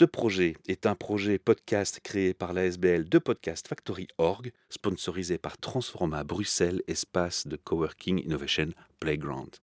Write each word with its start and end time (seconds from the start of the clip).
Ce 0.00 0.06
projet 0.06 0.56
est 0.66 0.86
un 0.86 0.94
projet 0.94 1.38
podcast 1.38 2.00
créé 2.02 2.32
par 2.32 2.54
l'ASBL 2.54 3.06
de 3.06 3.18
Podcast 3.18 3.68
Factory 3.68 4.08
Org, 4.16 4.50
sponsorisé 4.70 5.36
par 5.36 5.58
Transforma 5.58 6.24
Bruxelles, 6.24 6.80
espace 6.88 7.46
de 7.46 7.56
coworking 7.56 8.18
innovation 8.24 8.68
playground. 8.98 9.56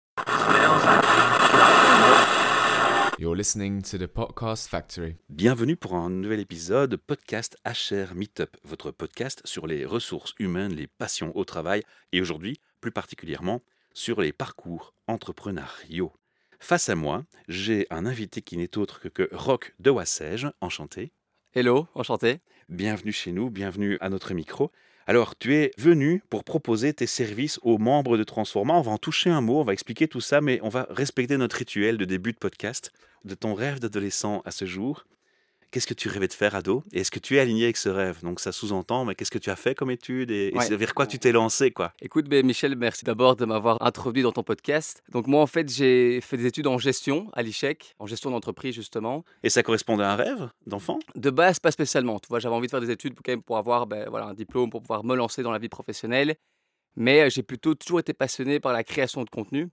You're 3.18 3.36
listening 3.36 3.82
to 3.82 3.98
the 3.98 4.06
Podcast 4.06 4.68
Factory. 4.68 5.16
Bienvenue 5.28 5.76
pour 5.76 5.96
un 5.96 6.12
nouvel 6.12 6.40
épisode 6.40 6.98
podcast 6.98 7.58
HR 7.66 8.14
Meetup, 8.14 8.58
votre 8.64 8.92
podcast 8.92 9.42
sur 9.44 9.66
les 9.66 9.86
ressources 9.86 10.36
humaines, 10.38 10.76
les 10.76 10.86
passions 10.86 11.36
au 11.36 11.46
travail 11.46 11.82
et 12.12 12.22
aujourd'hui, 12.22 12.60
plus 12.80 12.92
particulièrement, 12.92 13.64
sur 13.96 14.22
les 14.22 14.34
parcours 14.34 14.94
entrepreneuriaux. 15.08 16.14
Face 16.60 16.90
à 16.90 16.96
moi, 16.96 17.24
j'ai 17.48 17.86
un 17.90 18.06
invité 18.06 18.42
qui 18.42 18.58
n'est 18.58 18.78
autre 18.78 19.00
que, 19.00 19.08
que 19.08 19.30
Rock 19.32 19.76
de 19.80 19.90
Wassège. 19.90 20.48
Enchanté. 20.60 21.12
Hello, 21.54 21.88
enchanté. 21.94 22.40
Bienvenue 22.68 23.12
chez 23.12 23.32
nous, 23.32 23.50
bienvenue 23.50 23.98
à 24.02 24.10
notre 24.10 24.34
micro. 24.34 24.72
Alors, 25.06 25.38
tu 25.38 25.56
es 25.56 25.72
venu 25.78 26.22
pour 26.30 26.44
proposer 26.44 26.94
tes 26.94 27.08
services 27.08 27.60
aux 27.62 27.78
membres 27.78 28.18
de 28.18 28.24
Transforma. 28.24 28.74
On 28.74 28.82
va 28.82 28.92
en 28.92 28.98
toucher 28.98 29.30
un 29.30 29.40
mot, 29.40 29.60
on 29.60 29.64
va 29.64 29.74
expliquer 29.74 30.08
tout 30.08 30.20
ça, 30.20 30.42
mais 30.42 30.60
on 30.64 30.70
va 30.70 30.88
respecter 30.90 31.38
notre 31.38 31.56
rituel 31.56 31.98
de 31.98 32.06
début 32.06 32.34
de 32.34 32.38
podcast, 32.38 32.92
de 33.24 33.36
ton 33.36 33.54
rêve 33.54 33.80
d'adolescent 33.80 34.42
à 34.44 34.52
ce 34.52 34.66
jour. 34.66 35.06
Qu'est-ce 35.70 35.88
que 35.88 35.94
tu 35.94 36.08
rêvais 36.08 36.28
de 36.30 36.34
faire 36.34 36.56
ado? 36.56 36.84
Et 36.94 37.02
est-ce 37.02 37.12
que 37.12 37.20
tu 37.20 37.36
es 37.36 37.40
aligné 37.40 37.66
avec 37.66 37.76
ce 37.76 37.90
rêve? 37.90 38.22
Donc 38.24 38.40
ça 38.40 38.54
sous-entend, 38.54 39.04
mais 39.04 39.16
qu'est-ce 39.16 39.32
que 39.32 39.38
tu 39.38 39.50
as 39.50 39.58
fait 39.58 39.76
comme 39.76 39.92
étude 39.92 40.32
et, 40.32 40.54
vers 40.72 40.94
quoi 40.94 41.06
tu 41.06 41.20
t'es 41.20 41.34
lancé 41.34 41.72
quoi? 41.72 41.92
Écoute, 42.02 42.30
ben, 42.30 42.46
Michel, 42.46 42.76
merci 42.78 43.04
d'abord 43.04 43.36
de 43.36 43.44
m'avoir 43.44 43.78
introduit 43.82 44.24
dans 44.24 44.32
ton 44.32 44.44
podcast. 44.44 45.04
Donc 45.12 45.28
moi, 45.28 45.42
en 45.42 45.48
fait, 45.48 45.70
j'ai 45.70 46.22
fait 46.22 46.38
des 46.38 46.46
études 46.46 46.68
en 46.68 46.78
gestion 46.78 47.30
à 47.34 47.42
l'ICHEC, 47.42 47.96
en 48.00 48.06
gestion 48.06 48.32
d'entreprise 48.32 48.76
justement. 48.76 49.26
Et 49.44 49.50
ça 49.50 49.62
correspondait 49.62 50.04
à 50.04 50.14
un 50.14 50.16
rêve 50.16 50.50
d'enfant? 50.66 51.00
De 51.16 51.30
base, 51.30 51.60
pas 51.60 51.72
spécialement. 51.72 52.20
Tu 52.20 52.28
vois, 52.30 52.40
j'avais 52.40 52.56
envie 52.56 52.68
de 52.68 52.72
faire 52.72 52.82
des 52.82 52.92
études 52.92 53.14
pour, 53.14 53.24
quand 53.24 53.34
même, 53.34 53.44
pour 53.44 53.58
avoir 53.58 53.88
ben, 53.88 54.08
voilà, 54.10 54.28
un 54.28 54.34
diplôme, 54.34 54.70
pour 54.70 54.82
pouvoir 54.82 55.04
me 55.04 55.16
lancer 55.16 55.44
dans 55.44 55.52
la 55.52 55.60
vie 55.60 55.70
professionnelle. 55.70 56.36
Mais 56.96 57.22
euh, 57.22 57.30
j'ai 57.30 57.44
plutôt 57.44 57.76
toujours 57.76 58.00
été 58.00 58.14
passionné 58.14 58.60
par 58.62 58.72
la 58.72 58.84
création 58.84 59.24
de 59.24 59.30
contenu. 59.30 59.70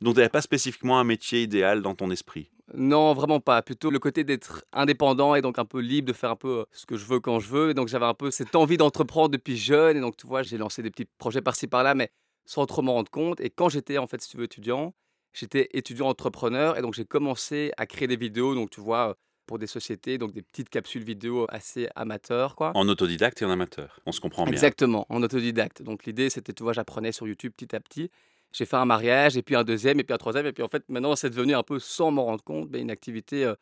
Donc 0.00 0.14
tu 0.14 0.20
n'avais 0.20 0.30
pas 0.30 0.42
spécifiquement 0.42 0.98
un 0.98 1.04
métier 1.04 1.42
idéal 1.42 1.82
dans 1.82 1.94
ton 1.94 2.10
esprit? 2.10 2.50
Non, 2.76 3.14
vraiment 3.14 3.40
pas. 3.40 3.62
Plutôt 3.62 3.90
le 3.90 3.98
côté 3.98 4.24
d'être 4.24 4.64
indépendant 4.72 5.34
et 5.34 5.42
donc 5.42 5.58
un 5.58 5.64
peu 5.64 5.80
libre 5.80 6.08
de 6.08 6.12
faire 6.12 6.30
un 6.30 6.36
peu 6.36 6.60
euh, 6.60 6.64
ce 6.72 6.86
que 6.86 6.96
je 6.96 7.04
veux 7.04 7.20
quand 7.20 7.40
je 7.40 7.48
veux. 7.48 7.70
Et 7.70 7.74
donc 7.74 7.88
j'avais 7.88 8.06
un 8.06 8.14
peu 8.14 8.30
cette 8.30 8.54
envie 8.56 8.76
d'entreprendre 8.76 9.30
depuis 9.30 9.56
jeune. 9.56 9.96
Et 9.96 10.00
donc 10.00 10.16
tu 10.16 10.26
vois, 10.26 10.42
j'ai 10.42 10.58
lancé 10.58 10.82
des 10.82 10.90
petits 10.90 11.06
projets 11.18 11.42
par-ci 11.42 11.66
par-là, 11.66 11.94
mais 11.94 12.10
sans 12.44 12.66
trop 12.66 12.82
m'en 12.82 12.94
rendre 12.94 13.10
compte. 13.10 13.40
Et 13.40 13.50
quand 13.50 13.68
j'étais 13.68 13.98
en 13.98 14.06
fait, 14.06 14.20
si 14.20 14.28
tu 14.28 14.36
veux, 14.36 14.44
étudiant, 14.44 14.94
j'étais 15.32 15.68
étudiant 15.72 16.08
entrepreneur 16.08 16.76
et 16.76 16.82
donc 16.82 16.94
j'ai 16.94 17.04
commencé 17.04 17.72
à 17.76 17.86
créer 17.86 18.08
des 18.08 18.16
vidéos. 18.16 18.54
Donc 18.54 18.70
tu 18.70 18.80
vois, 18.80 19.10
euh, 19.10 19.14
pour 19.46 19.58
des 19.58 19.66
sociétés, 19.66 20.18
donc 20.18 20.32
des 20.32 20.42
petites 20.42 20.70
capsules 20.70 21.04
vidéo 21.04 21.46
assez 21.48 21.88
amateurs, 21.94 22.56
quoi. 22.56 22.72
En 22.74 22.88
autodidacte 22.88 23.42
et 23.42 23.44
en 23.44 23.50
amateur. 23.50 24.00
On 24.06 24.12
se 24.12 24.20
comprend 24.20 24.44
bien. 24.44 24.52
Exactement, 24.52 25.06
en 25.08 25.22
autodidacte. 25.22 25.82
Donc 25.82 26.06
l'idée, 26.06 26.30
c'était, 26.30 26.52
tu 26.52 26.62
vois, 26.62 26.72
j'apprenais 26.72 27.12
sur 27.12 27.26
YouTube 27.26 27.52
petit 27.56 27.74
à 27.76 27.80
petit. 27.80 28.10
J'ai 28.54 28.66
fait 28.66 28.76
un 28.76 28.84
mariage, 28.84 29.36
et 29.36 29.42
puis 29.42 29.56
un 29.56 29.64
deuxième, 29.64 29.98
et 29.98 30.04
puis 30.04 30.14
un 30.14 30.18
troisième, 30.18 30.46
et 30.46 30.52
puis 30.52 30.62
en 30.62 30.68
fait, 30.68 30.84
maintenant, 30.88 31.16
c'est 31.16 31.28
devenu 31.28 31.54
un 31.54 31.64
peu, 31.64 31.80
sans 31.80 32.12
m'en 32.12 32.24
rendre 32.24 32.44
compte, 32.44 32.70
ben, 32.70 32.80
une 32.80 32.90
activité 32.90 33.44
euh, 33.44 33.54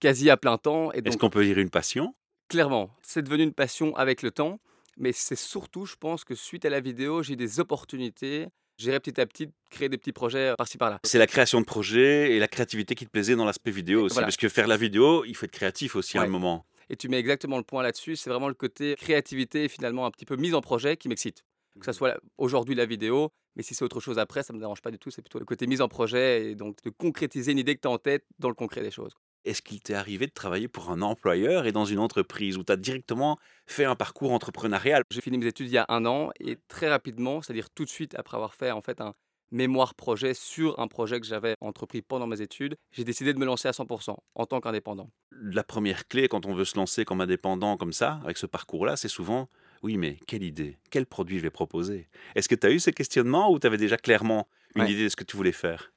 quasi 0.00 0.30
à 0.30 0.36
plein 0.36 0.58
temps. 0.58 0.90
Est-ce 0.90 1.16
qu'on 1.16 1.30
peut 1.30 1.44
dire 1.44 1.58
une 1.58 1.70
passion? 1.70 2.12
Clairement, 2.48 2.90
c'est 3.02 3.22
devenu 3.22 3.44
une 3.44 3.52
passion 3.52 3.94
avec 3.94 4.22
le 4.22 4.32
temps, 4.32 4.58
mais 4.96 5.12
c'est 5.12 5.36
surtout, 5.36 5.86
je 5.86 5.94
pense, 5.94 6.24
que 6.24 6.34
suite 6.34 6.64
à 6.64 6.70
la 6.70 6.80
vidéo, 6.80 7.22
j'ai 7.22 7.34
eu 7.34 7.36
des 7.36 7.60
opportunités. 7.60 8.48
J'irai 8.78 9.00
petit 9.00 9.18
à 9.20 9.26
petit 9.26 9.48
créer 9.70 9.88
des 9.88 9.96
petits 9.96 10.12
projets 10.12 10.54
par-ci 10.58 10.76
par-là. 10.76 10.98
C'est 11.04 11.18
la 11.18 11.26
création 11.26 11.60
de 11.60 11.64
projets 11.64 12.32
et 12.32 12.38
la 12.38 12.48
créativité 12.48 12.94
qui 12.94 13.06
te 13.06 13.10
plaisait 13.10 13.36
dans 13.36 13.46
l'aspect 13.46 13.70
vidéo 13.70 14.02
aussi. 14.02 14.14
Voilà. 14.14 14.26
Parce 14.26 14.36
que 14.36 14.48
faire 14.48 14.66
la 14.66 14.76
vidéo, 14.76 15.24
il 15.24 15.34
faut 15.34 15.46
être 15.46 15.52
créatif 15.52 15.96
aussi 15.96 16.18
à 16.18 16.22
un 16.22 16.26
moment. 16.26 16.66
Et 16.90 16.96
tu 16.96 17.08
mets 17.08 17.18
exactement 17.18 17.56
le 17.56 17.62
point 17.62 17.82
là-dessus. 17.82 18.16
C'est 18.16 18.28
vraiment 18.28 18.48
le 18.48 18.54
côté 18.54 18.94
créativité 18.96 19.64
et 19.64 19.68
finalement 19.68 20.04
un 20.04 20.10
petit 20.10 20.26
peu 20.26 20.36
mise 20.36 20.54
en 20.54 20.60
projet 20.60 20.96
qui 20.96 21.08
m'excite. 21.08 21.44
Que 21.78 21.86
ça 21.86 21.92
soit 21.92 22.18
aujourd'hui 22.36 22.74
la 22.74 22.86
vidéo, 22.86 23.32
mais 23.56 23.62
si 23.62 23.74
c'est 23.74 23.84
autre 23.84 24.00
chose 24.00 24.18
après, 24.18 24.42
ça 24.42 24.52
ne 24.52 24.58
me 24.58 24.62
dérange 24.62 24.82
pas 24.82 24.90
du 24.90 24.98
tout. 24.98 25.10
C'est 25.10 25.22
plutôt 25.22 25.38
le 25.38 25.44
côté 25.44 25.66
mise 25.66 25.80
en 25.80 25.88
projet 25.88 26.50
et 26.50 26.54
donc 26.54 26.76
de 26.82 26.90
concrétiser 26.90 27.52
une 27.52 27.58
idée 27.58 27.74
que 27.74 27.80
tu 27.80 27.88
as 27.88 27.90
en 27.90 27.98
tête 27.98 28.24
dans 28.38 28.48
le 28.48 28.54
concret 28.54 28.82
des 28.82 28.90
choses. 28.90 29.14
Est-ce 29.44 29.62
qu'il 29.62 29.80
t'est 29.80 29.94
arrivé 29.94 30.26
de 30.26 30.32
travailler 30.32 30.68
pour 30.68 30.90
un 30.90 31.02
employeur 31.02 31.66
et 31.66 31.72
dans 31.72 31.84
une 31.84 32.00
entreprise 32.00 32.58
où 32.58 32.64
tu 32.64 32.72
as 32.72 32.76
directement 32.76 33.38
fait 33.66 33.84
un 33.84 33.94
parcours 33.94 34.32
entrepreneurial? 34.32 35.02
J'ai 35.10 35.20
fini 35.20 35.38
mes 35.38 35.46
études 35.46 35.68
il 35.68 35.72
y 35.72 35.78
a 35.78 35.86
un 35.88 36.04
an 36.04 36.30
et 36.40 36.58
très 36.68 36.88
rapidement, 36.88 37.40
c'est-à-dire 37.42 37.70
tout 37.70 37.84
de 37.84 37.88
suite 37.88 38.14
après 38.16 38.36
avoir 38.36 38.54
fait 38.54 38.72
en 38.72 38.82
fait 38.82 39.00
un 39.00 39.14
mémoire 39.52 39.94
projet 39.94 40.34
sur 40.34 40.78
un 40.80 40.88
projet 40.88 41.20
que 41.20 41.26
j'avais 41.26 41.54
entrepris 41.60 42.02
pendant 42.02 42.26
mes 42.26 42.40
études, 42.40 42.76
j'ai 42.90 43.04
décidé 43.04 43.32
de 43.32 43.38
me 43.38 43.44
lancer 43.44 43.68
à 43.68 43.72
100% 43.72 44.16
en 44.34 44.46
tant 44.46 44.60
qu'indépendant. 44.60 45.10
La 45.30 45.62
première 45.62 46.08
clé 46.08 46.28
quand 46.28 46.46
on 46.46 46.54
veut 46.54 46.64
se 46.64 46.76
lancer 46.76 47.04
comme 47.04 47.20
indépendant 47.20 47.76
comme 47.76 47.92
ça, 47.92 48.20
avec 48.24 48.38
ce 48.38 48.46
parcours-là, 48.46 48.96
c'est 48.96 49.08
souvent 49.08 49.46
oui, 49.82 49.96
mais 49.96 50.18
quelle 50.26 50.42
idée 50.42 50.78
Quel 50.90 51.06
produit 51.06 51.38
je 51.38 51.42
vais 51.42 51.50
proposer? 51.50 52.08
Est-ce 52.34 52.48
que 52.48 52.54
tu 52.54 52.66
as 52.66 52.70
eu 52.70 52.78
ces 52.78 52.92
questionnements 52.92 53.50
ou 53.52 53.58
tu 53.58 53.66
avais 53.66 53.76
déjà 53.76 53.96
clairement 53.96 54.48
une 54.74 54.82
Ouais. 54.82 54.92
idée 54.92 55.04
de 55.04 55.08
ce 55.08 55.16
que 55.16 55.24
tu 55.24 55.36
voulais 55.36 55.52
faire? 55.52 55.92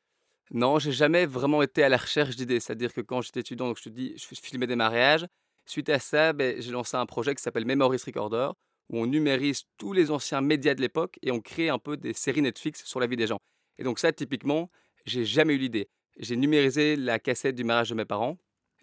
Non, 0.52 0.80
j'ai 0.80 0.92
jamais 0.92 1.26
vraiment 1.26 1.62
été 1.62 1.84
à 1.84 1.90
la 1.90 1.98
recherche 1.98 2.36
d'idées. 2.36 2.60
C'est-à-dire 2.60 2.94
que 2.94 3.02
quand 3.02 3.22
j'étais 3.22 3.42
étudiant, 3.42 3.68
donc 3.68 3.78
je 3.78 3.84
te 3.84 3.90
dis, 3.90 4.16
je 4.18 4.26
filmais 4.42 4.68
des 4.68 4.76
mariages. 4.76 5.26
Suite 5.66 5.90
à 5.90 6.00
ça, 6.00 6.34
ben, 6.34 6.60
j'ai 6.60 6.72
lancé 6.72 6.98
un 6.98 7.06
projet 7.06 7.36
qui 7.36 7.44
s'appelle 7.44 7.66
Memories 7.66 8.02
Recorder, 8.06 8.50
où 8.90 8.98
on 9.00 9.06
numérise 9.06 9.64
tous 9.78 9.94
les 9.94 10.10
anciens 10.10 10.42
médias 10.42 10.74
de 10.74 10.82
l'époque 10.82 11.20
et 11.22 11.32
on 11.32 11.40
crée 11.40 11.70
un 11.70 11.78
peu 11.78 11.98
des 11.98 12.14
séries 12.14 12.42
Netflix 12.42 12.84
sur 12.86 13.00
la 13.00 13.06
vie 13.06 13.16
des 13.18 13.28
gens. 13.28 13.38
Et 13.78 13.84
donc 13.84 14.00
ça, 14.00 14.12
typiquement, 14.12 14.72
j'ai 15.06 15.24
jamais 15.26 15.54
eu 15.54 15.60
l'idée. 15.60 15.88
J'ai 16.18 16.36
numérisé 16.36 16.96
la 16.96 17.20
cassette 17.20 17.56
du 17.56 17.64
mariage 17.64 17.92
de 17.92 17.96
mes 17.96 18.06
parents. 18.06 18.38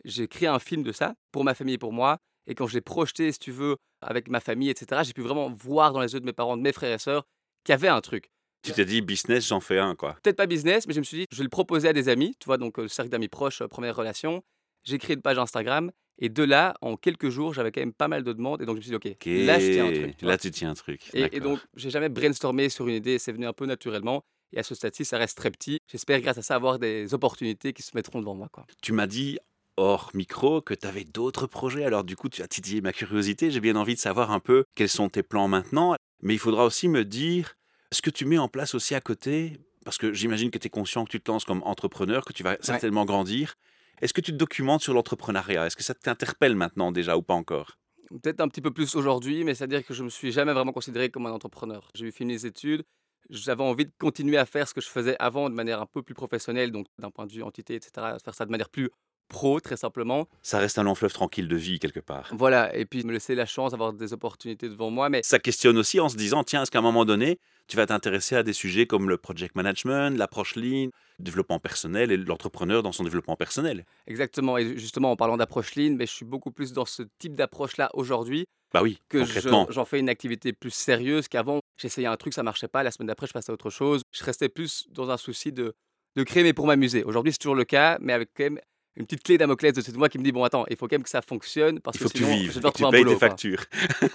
J'ai 0.05 0.29
créé 0.29 0.47
un 0.49 0.61
film 0.61 0.85
de 0.85 0.93
ça 0.93 1.17
pour 1.33 1.43
ma 1.43 1.55
famille 1.55 1.75
et 1.75 1.79
pour 1.79 1.93
moi. 1.93 2.19
Et 2.47 2.55
quand 2.55 2.67
je 2.67 2.75
l'ai 2.75 2.81
projeté, 2.81 3.33
si 3.33 3.39
tu 3.39 3.51
veux, 3.51 3.77
avec 4.01 4.29
ma 4.29 4.41
famille, 4.41 4.71
etc., 4.71 5.03
j'ai 5.05 5.13
pu 5.13 5.23
vraiment 5.23 5.51
voir 5.51 5.93
dans 5.93 6.01
les 6.01 6.13
yeux 6.13 6.21
de 6.21 6.27
mes 6.27 6.33
parents, 6.33 6.57
de 6.57 6.63
mes 6.63 6.73
frères 6.73 6.93
et 6.95 6.99
sœurs, 6.99 7.25
qu'il 7.65 7.73
y 7.73 7.75
avait 7.75 7.89
un 7.89 8.01
truc 8.01 8.31
Tu 8.63 8.73
t'es 8.73 8.85
dit 8.85 9.01
business, 9.03 9.47
j'en 9.49 9.61
fais 9.61 9.79
un 9.79 9.95
quoi. 9.95 10.17
peut-être 10.23 10.37
pas 10.37 10.47
business, 10.47 10.87
mais 10.87 10.95
je 10.95 11.01
me 11.01 11.05
suis 11.05 11.19
dit, 11.19 11.25
je 11.31 11.37
vais 11.39 11.43
le 11.45 11.49
proposer 11.51 11.89
à 11.89 11.93
des 11.93 12.09
amis, 12.09 12.35
tu 12.39 12.47
vois, 12.47 12.59
donc 12.59 12.79
euh, 12.79 12.83
le 12.83 12.89
cercle 12.89 13.11
d'amis 13.11 13.29
proches, 13.29 13.61
euh, 13.63 13.69
première 13.69 13.97
relation. 13.97 14.43
J'ai 14.85 14.99
créé 14.99 15.17
une 15.17 15.23
page 15.23 15.39
Instagram, 15.39 15.91
et 16.19 16.29
de 16.29 16.43
là, 16.45 16.75
en 16.81 16.97
quelques 16.97 17.29
jours, 17.29 17.53
j'avais 17.53 17.73
quand 17.73 17.81
même 17.81 17.93
pas 17.93 18.09
mal 18.09 18.23
de 18.23 18.33
demandes, 18.33 18.63
et 18.63 18.67
donc 18.67 18.77
je 18.77 18.79
me 18.79 18.83
suis 18.83 18.91
dit, 18.91 18.97
ok, 18.97 19.07
Ok, 19.07 19.27
là, 19.47 19.59
je 19.59 19.73
tiens 19.73 19.87
un 19.87 19.93
truc. 19.93 20.17
tu. 20.17 20.25
Là, 20.25 20.39
tu 20.39 20.51
tiens 20.53 20.71
un 20.71 20.75
truc. 20.75 21.11
et, 21.15 21.37
et 21.37 21.41
donc, 21.41 21.59
j'ai 21.75 21.91
jamais 21.91 22.09
brainstormé 22.09 22.69
sur 22.69 22.87
une 22.87 22.95
idée, 22.95 23.19
c'est 23.19 23.33
venu 23.33 23.47
un 23.47 23.53
peu 23.53 23.67
naturellement, 23.67 24.23
et 24.53 24.59
à 24.61 24.63
ce 24.63 24.77
stade-ci, 24.77 25.05
ça 25.05 25.19
reste 25.19 25.37
très 25.37 25.51
petit. 25.51 25.79
J'espère, 25.91 26.21
grâce 26.21 26.39
à 26.39 26.43
ça, 26.43 26.55
avoir 26.55 26.79
des 26.79 27.13
opportunités 27.15 27.73
qui 27.73 27.83
se 27.83 27.91
mettront 27.95 28.21
devant 28.21 28.37
moi, 28.37 28.49
quoi. 28.53 28.65
Tu 28.81 28.93
m'as 28.93 29.09
dit 29.09 29.39
hors 29.77 30.11
micro 30.15 30.61
que 30.61 30.75
tu 30.75 30.87
avais 30.87 31.05
d'autres 31.05 31.47
projets. 31.47 31.85
Alors 31.85 32.05
du 32.05 32.17
coup, 32.17 32.29
tu 32.29 32.43
as 32.43 32.49
titillé 32.49 32.81
ma 32.81 32.93
curiosité. 32.93 33.51
J'ai 33.51 33.61
bien 33.61 33.77
envie 33.77 33.95
de 33.95 34.01
savoir 34.01 34.31
un 34.31 34.41
peu 34.41 34.65
quels 34.75 34.89
sont 34.89 35.09
tes 35.09 35.23
plans 35.23 35.49
maintenant. 35.49 35.95
Mais 36.23 36.35
il 36.35 36.39
faudra 36.39 36.65
aussi 36.65 36.89
me 36.89 37.05
dire 37.05 37.55
ce 37.93 38.03
que 38.03 38.11
tu 38.11 38.25
mets 38.25 38.39
en 38.39 38.49
place 38.49 38.75
aussi 38.75 38.95
à 38.95 39.01
côté. 39.01 39.59
Parce 39.85 39.99
que 39.99 40.13
j'imagine 40.13 40.51
que 40.51 40.59
tu 40.59 40.67
es 40.67 40.71
conscient 40.71 41.05
que 41.05 41.11
tu 41.11 41.21
te 41.21 41.31
lances 41.31 41.45
comme 41.45 41.63
entrepreneur, 41.63 42.25
que 42.25 42.33
tu 42.33 42.43
vas 42.43 42.57
certainement 42.61 43.05
grandir. 43.05 43.55
Est-ce 44.03 44.13
que 44.13 44.21
tu 44.21 44.33
te 44.33 44.37
documentes 44.37 44.83
sur 44.83 44.93
l'entrepreneuriat? 44.93 45.67
Est-ce 45.67 45.77
que 45.77 45.85
ça 45.85 45.95
t'interpelle 45.95 46.57
maintenant 46.57 46.91
déjà 46.93 47.17
ou 47.17 47.23
pas 47.23 47.35
encore? 47.35 47.79
Peut-être 48.11 48.41
un 48.41 48.49
petit 48.49 48.61
peu 48.61 48.73
plus 48.73 48.95
aujourd'hui, 48.95 49.45
mais 49.45 49.55
c'est-à-dire 49.55 49.85
que 49.85 49.95
je 49.95 50.03
me 50.03 50.09
suis 50.09 50.33
jamais 50.33 50.53
vraiment 50.53 50.73
considéré 50.73 51.11
comme 51.11 51.27
un 51.27 51.33
entrepreneur. 51.33 51.89
J'ai 51.95 52.07
eu 52.07 52.13
fini 52.13 52.33
les 52.33 52.47
études, 52.47 52.85
j'avais 53.31 53.63
envie 53.63 53.87
de 53.87 53.93
continuer 53.99 54.37
à 54.37 54.45
faire 54.47 54.69
ce 54.69 54.75
que 54.75 54.81
je 54.81 54.89
faisais 54.89 55.17
avant 55.19 55.49
de 55.49 55.55
manière 55.55 55.81
un 55.81 55.87
peu 55.87 56.03
plus 56.03 56.15
professionnelle, 56.15 56.71
donc 56.71 56.87
d'un 56.99 57.11
point 57.11 57.27
de 57.27 57.33
vue 57.33 57.43
entité, 57.43 57.75
etc., 57.75 58.17
faire 58.23 58.35
ça 58.35 58.45
de 58.45 58.51
manière 58.51 58.71
plus 58.71 58.91
pro, 59.29 59.61
très 59.61 59.77
simplement. 59.77 60.29
Ça 60.43 60.59
reste 60.59 60.79
un 60.79 60.83
long 60.85 60.95
fleuve 60.95 61.13
tranquille 61.13 61.49
de 61.49 61.57
vie 61.57 61.79
quelque 61.79 62.01
part. 62.01 62.31
Voilà, 62.33 62.75
et 62.77 62.85
puis 62.87 63.05
me 63.05 63.13
laisser 63.13 63.35
la 63.35 63.47
chance 63.47 63.73
d'avoir 63.73 63.93
des 63.93 64.13
opportunités 64.13 64.69
devant 64.69 64.91
moi, 64.91 65.09
mais 65.09 65.23
Ça 65.23 65.39
questionne 65.39 65.79
aussi 65.79 66.01
en 66.01 66.09
se 66.09 66.17
disant, 66.17 66.45
tiens, 66.45 66.63
est-ce 66.63 66.71
qu'à 66.71 66.79
un 66.79 66.83
moment 66.83 67.05
donné, 67.05 67.39
tu 67.69 67.77
vas 67.77 67.87
t'intéresser 67.87 68.37
à 68.37 68.43
des 68.43 68.53
sujets 68.53 68.87
comme 68.87 69.09
le 69.09 69.17
project 69.19 69.55
management, 69.57 70.17
l'approche 70.17 70.55
lean, 70.57 70.91
le 71.19 71.25
développement 71.25 71.59
personnel 71.59 72.13
et 72.13 72.17
l'entrepreneur 72.17 72.83
dans 72.83 72.93
son 72.93 73.05
développement 73.05 73.37
personnel? 73.37 73.85
Exactement, 74.07 74.57
et 74.59 74.77
justement 74.79 75.11
en 75.11 75.17
parlant 75.17 75.37
d'approche 75.37 75.75
lean, 75.75 75.97
mais 75.97 76.07
je 76.07 76.13
suis 76.13 76.25
beaucoup 76.25 76.51
plus 76.53 76.73
dans 76.73 76.85
ce 76.85 77.03
type 77.19 77.35
d'approche-là 77.35 77.91
aujourd'hui 77.95 78.45
Bah 78.73 78.83
oui, 78.83 78.99
que 79.09 79.19
concrètement. 79.19 79.67
je- 79.69 79.73
j'en 79.73 79.85
fais 79.85 79.99
une 79.99 80.09
activité 80.09 80.53
plus 80.53 80.71
sérieuse 80.71 81.29
qu'avant. 81.29 81.61
J'essayais 81.79 82.07
un 82.07 82.17
truc, 82.17 82.35
ça 82.35 82.43
marchait 82.43 82.69
pas, 82.69 82.83
la 82.83 82.91
semaine 82.91 83.09
d'après, 83.09 83.27
je 83.27 83.33
passais 83.33 83.51
à 83.51 83.55
autre 83.55 83.71
chose. 83.71 84.03
Je 84.13 84.25
restais 84.25 84.49
plus 84.49 84.87
dans 84.91 85.11
un 85.11 85.17
souci 85.17 85.53
de, 85.53 85.75
de 86.17 86.23
créer, 86.23 86.43
mais 86.43 86.53
pour 86.53 86.67
m'amuser. 86.67 87.05
Aujourd'hui, 87.05 87.33
c'est 87.33 87.39
toujours 87.39 87.55
le 87.57 87.65
cas, 87.65 87.99
mais 88.01 88.13
avec 88.13 88.31
quand 88.37 88.45
même 88.45 88.61
une 88.97 89.05
petite 89.07 89.23
clé 89.23 89.39
Damoclès 89.39 89.73
de 89.73 89.97
moi 89.99 90.09
qui 90.09 90.19
me 90.19 90.25
dit 90.25 90.33
bon, 90.33 90.43
attends, 90.45 90.65
il 90.71 90.77
faut 90.77 90.87
quand 90.89 90.95
même 90.97 91.03
que 91.03 91.11
ça 91.11 91.23
fonctionne 91.23 91.81
parce 91.81 91.97
Il 91.97 92.01
faut 92.03 92.09
que 92.09 92.13
que 92.15 92.19
tu 92.19 92.25
sinon, 92.25 92.37
vives, 92.37 92.51
je 92.53 92.57
devoir 92.57 92.73
que 92.73 92.79
tu 92.79 92.83
trouver 92.83 92.89
un 92.89 92.91
payes 92.91 93.05
boulot. 93.05 93.15
tes 93.15 93.19
quoi. 93.19 93.29
factures. 93.29 93.65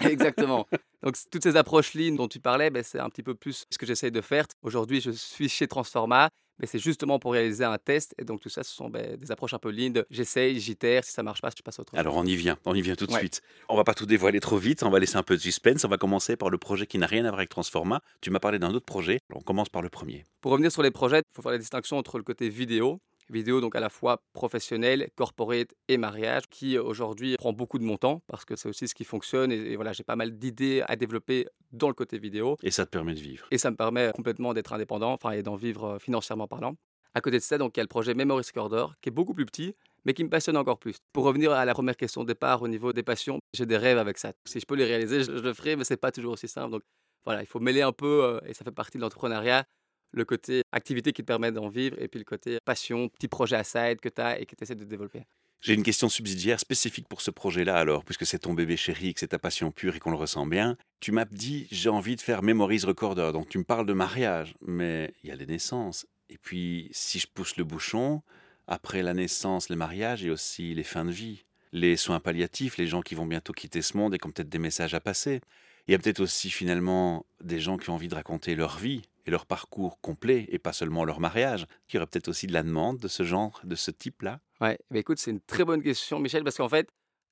Exactement. 0.10 0.66
Donc, 1.02 1.16
toutes 1.30 1.42
ces 1.42 1.56
approches 1.56 1.94
lean 1.94 2.14
dont 2.14 2.28
tu 2.28 2.40
parlais, 2.40 2.70
ben, 2.70 2.82
c'est 2.82 2.98
un 2.98 3.08
petit 3.08 3.22
peu 3.22 3.34
plus 3.34 3.64
ce 3.70 3.78
que 3.78 3.86
j'essaye 3.86 4.10
de 4.10 4.20
faire. 4.20 4.44
Aujourd'hui, 4.62 5.00
je 5.00 5.10
suis 5.10 5.48
chez 5.48 5.66
Transforma, 5.66 6.28
mais 6.60 6.66
c'est 6.66 6.78
justement 6.78 7.18
pour 7.18 7.32
réaliser 7.32 7.64
un 7.64 7.78
test. 7.78 8.14
Et 8.18 8.24
donc, 8.24 8.40
tout 8.40 8.48
ça, 8.48 8.62
ce 8.62 8.72
sont 8.74 8.88
ben, 8.88 9.16
des 9.16 9.32
approches 9.32 9.54
un 9.54 9.58
peu 9.58 9.72
de 9.72 10.06
J'essaye, 10.10 10.60
j'itère. 10.60 11.04
Si 11.04 11.12
ça 11.12 11.22
marche 11.22 11.40
pas, 11.40 11.50
je 11.56 11.62
passe 11.62 11.78
à 11.78 11.82
autre 11.82 11.90
chose. 11.92 11.98
Alors 11.98 12.16
on 12.16 12.24
y 12.24 12.36
vient, 12.36 12.56
on 12.64 12.74
y 12.74 12.82
vient 12.82 12.94
tout 12.94 13.06
de 13.06 13.12
Ouais. 13.12 13.18
suite. 13.18 13.40
On 13.68 13.76
va 13.76 13.84
pas 13.84 13.94
tout 13.94 14.06
dévoiler 14.06 14.38
trop 14.40 14.58
vite, 14.58 14.82
on 14.84 14.90
va 14.90 14.98
laisser 15.00 15.16
un 15.16 15.22
peu 15.22 15.34
de 15.36 15.40
suspense. 15.40 15.84
On 15.84 15.88
va 15.88 15.96
commencer 15.98 16.36
par 16.36 16.50
le 16.50 16.58
projet 16.58 16.86
qui 16.86 16.98
n'a 16.98 17.06
rien 17.06 17.24
à 17.24 17.28
voir 17.28 17.38
avec 17.40 17.48
Transforma. 17.48 18.00
Tu 18.20 18.30
m'as 18.30 18.38
parlé 18.40 18.58
d'un 18.60 18.72
autre 18.74 18.86
projet. 18.86 19.18
On 19.34 19.40
commence 19.40 19.70
par 19.70 19.82
le 19.82 19.88
premier. 19.88 20.24
Pour 20.40 20.52
revenir 20.52 20.70
sur 20.70 20.82
les 20.82 20.90
projets, 20.92 21.18
il 21.18 21.34
faut 21.34 21.42
faire 21.42 21.52
la 21.52 21.58
distinction 21.58 21.96
entre 21.98 22.18
le 22.18 22.24
côté 22.24 22.48
vidéo 22.48 23.00
vidéo 23.30 23.60
donc 23.60 23.76
à 23.76 23.80
la 23.80 23.88
fois 23.88 24.22
professionnelle, 24.32 25.08
corporate 25.16 25.74
et 25.88 25.96
mariage, 25.96 26.42
qui 26.50 26.78
aujourd'hui 26.78 27.36
prend 27.36 27.52
beaucoup 27.52 27.78
de 27.78 27.84
mon 27.84 27.96
temps 27.96 28.22
parce 28.26 28.44
que 28.44 28.56
c'est 28.56 28.68
aussi 28.68 28.88
ce 28.88 28.94
qui 28.94 29.04
fonctionne 29.04 29.52
et, 29.52 29.72
et 29.72 29.76
voilà, 29.76 29.92
j'ai 29.92 30.04
pas 30.04 30.16
mal 30.16 30.38
d'idées 30.38 30.82
à 30.86 30.96
développer 30.96 31.46
dans 31.70 31.88
le 31.88 31.94
côté 31.94 32.18
vidéo 32.18 32.56
Et 32.62 32.70
ça 32.70 32.84
te 32.84 32.90
permet 32.90 33.14
de 33.14 33.20
vivre. 33.20 33.46
et 33.50 33.58
ça 33.58 33.70
me 33.70 33.76
permet 33.76 34.10
complètement 34.14 34.52
d'être 34.54 34.72
indépendant, 34.72 35.12
enfin 35.12 35.30
et 35.32 35.42
d'en 35.42 35.56
vivre 35.56 35.84
euh, 35.84 35.98
financièrement 35.98 36.46
parlant. 36.48 36.74
À 37.14 37.20
côté 37.20 37.36
de 37.38 37.42
ça, 37.42 37.58
donc 37.58 37.76
il 37.76 37.80
y 37.80 37.82
a 37.82 37.84
le 37.84 37.88
projet 37.88 38.14
Memory 38.14 38.42
Recorder 38.46 38.86
qui 39.02 39.10
est 39.10 39.12
beaucoup 39.12 39.34
plus 39.34 39.44
petit, 39.44 39.74
mais 40.04 40.14
qui 40.14 40.24
me 40.24 40.30
passionne 40.30 40.56
encore 40.56 40.78
plus. 40.78 40.96
Pour 41.12 41.24
revenir 41.24 41.52
à 41.52 41.64
la 41.64 41.74
première 41.74 41.96
question 41.96 42.22
de 42.22 42.28
départ 42.28 42.62
au 42.62 42.68
niveau 42.68 42.92
des 42.92 43.02
passions, 43.02 43.38
j'ai 43.52 43.66
des 43.66 43.76
rêves 43.76 43.98
avec 43.98 44.18
ça. 44.18 44.32
Si 44.46 44.60
je 44.60 44.66
peux 44.66 44.74
les 44.76 44.86
réaliser, 44.86 45.22
je, 45.22 45.36
je 45.36 45.42
le 45.42 45.52
ferai, 45.54 45.76
mais 45.76 45.84
c'est 45.84 45.96
pas 45.98 46.10
toujours 46.10 46.32
aussi 46.32 46.48
simple. 46.48 46.70
Donc 46.70 46.82
voilà, 47.24 47.42
il 47.42 47.46
faut 47.46 47.60
mêler 47.60 47.82
un 47.82 47.92
peu, 47.92 48.24
euh, 48.24 48.40
et 48.46 48.54
ça 48.54 48.64
fait 48.64 48.72
partie 48.72 48.96
de 48.98 49.02
l'entrepreneuriat, 49.02 49.64
le 50.12 50.24
côté 50.24 50.62
activité 50.72 51.12
qui 51.12 51.22
te 51.22 51.26
permet 51.26 51.52
d'en 51.52 51.68
vivre, 51.68 51.96
et 52.00 52.08
puis 52.08 52.18
le 52.18 52.24
côté 52.24 52.58
passion, 52.64 53.08
petit 53.08 53.28
projet 53.28 53.56
à 53.56 53.64
side 53.64 54.00
que 54.00 54.08
tu 54.08 54.20
as 54.20 54.38
et 54.40 54.46
que 54.46 54.54
tu 54.54 54.62
essaies 54.62 54.74
de 54.74 54.84
développer. 54.84 55.24
J'ai 55.60 55.74
une 55.74 55.84
question 55.84 56.08
subsidiaire 56.08 56.58
spécifique 56.58 57.06
pour 57.06 57.20
ce 57.20 57.30
projet-là 57.30 57.76
alors, 57.76 58.04
puisque 58.04 58.26
c'est 58.26 58.40
ton 58.40 58.52
bébé 58.52 58.76
chéri, 58.76 59.14
que 59.14 59.20
c'est 59.20 59.28
ta 59.28 59.38
passion 59.38 59.70
pure 59.70 59.94
et 59.94 60.00
qu'on 60.00 60.10
le 60.10 60.16
ressent 60.16 60.44
bien. 60.44 60.76
Tu 60.98 61.12
m'as 61.12 61.24
dit, 61.24 61.68
j'ai 61.70 61.88
envie 61.88 62.16
de 62.16 62.20
faire 62.20 62.42
Memories 62.42 62.84
Recorder, 62.84 63.30
donc 63.32 63.48
tu 63.48 63.58
me 63.58 63.64
parles 63.64 63.86
de 63.86 63.92
mariage, 63.92 64.56
mais 64.60 65.14
il 65.22 65.28
y 65.28 65.32
a 65.32 65.36
les 65.36 65.46
naissances. 65.46 66.04
Et 66.30 66.36
puis, 66.36 66.88
si 66.90 67.20
je 67.20 67.28
pousse 67.32 67.56
le 67.56 67.64
bouchon, 67.64 68.22
après 68.66 69.02
la 69.02 69.14
naissance, 69.14 69.68
le 69.68 69.76
mariage 69.76 70.24
et 70.24 70.30
aussi 70.30 70.74
les 70.74 70.82
fins 70.82 71.04
de 71.04 71.12
vie, 71.12 71.44
les 71.72 71.96
soins 71.96 72.18
palliatifs, 72.18 72.76
les 72.76 72.88
gens 72.88 73.02
qui 73.02 73.14
vont 73.14 73.26
bientôt 73.26 73.52
quitter 73.52 73.82
ce 73.82 73.96
monde 73.96 74.14
et 74.14 74.18
qui 74.18 74.26
ont 74.26 74.30
peut-être 74.32 74.48
des 74.48 74.58
messages 74.58 74.94
à 74.94 75.00
passer. 75.00 75.40
Il 75.86 75.92
y 75.92 75.94
a 75.94 75.98
peut-être 75.98 76.20
aussi 76.20 76.50
finalement 76.50 77.24
des 77.40 77.60
gens 77.60 77.76
qui 77.76 77.90
ont 77.90 77.94
envie 77.94 78.08
de 78.08 78.14
raconter 78.14 78.54
leur 78.54 78.78
vie 78.78 79.02
et 79.26 79.30
leur 79.30 79.46
parcours 79.46 80.00
complet 80.00 80.46
et 80.48 80.58
pas 80.58 80.72
seulement 80.72 81.04
leur 81.04 81.20
mariage. 81.20 81.66
Il 81.88 81.94
y 81.94 81.98
aurait 81.98 82.06
peut-être 82.06 82.28
aussi 82.28 82.46
de 82.46 82.52
la 82.52 82.62
demande 82.62 82.98
de 82.98 83.08
ce 83.08 83.22
genre, 83.22 83.60
de 83.64 83.74
ce 83.74 83.90
type-là? 83.90 84.40
Ouais, 84.60 84.78
bah 84.90 84.98
écoute, 84.98 85.18
c'est 85.18 85.30
une 85.30 85.40
très 85.40 85.64
bonne 85.64 85.82
question, 85.82 86.18
Michel, 86.18 86.44
parce 86.44 86.56
qu'en 86.56 86.68
fait, 86.68 86.88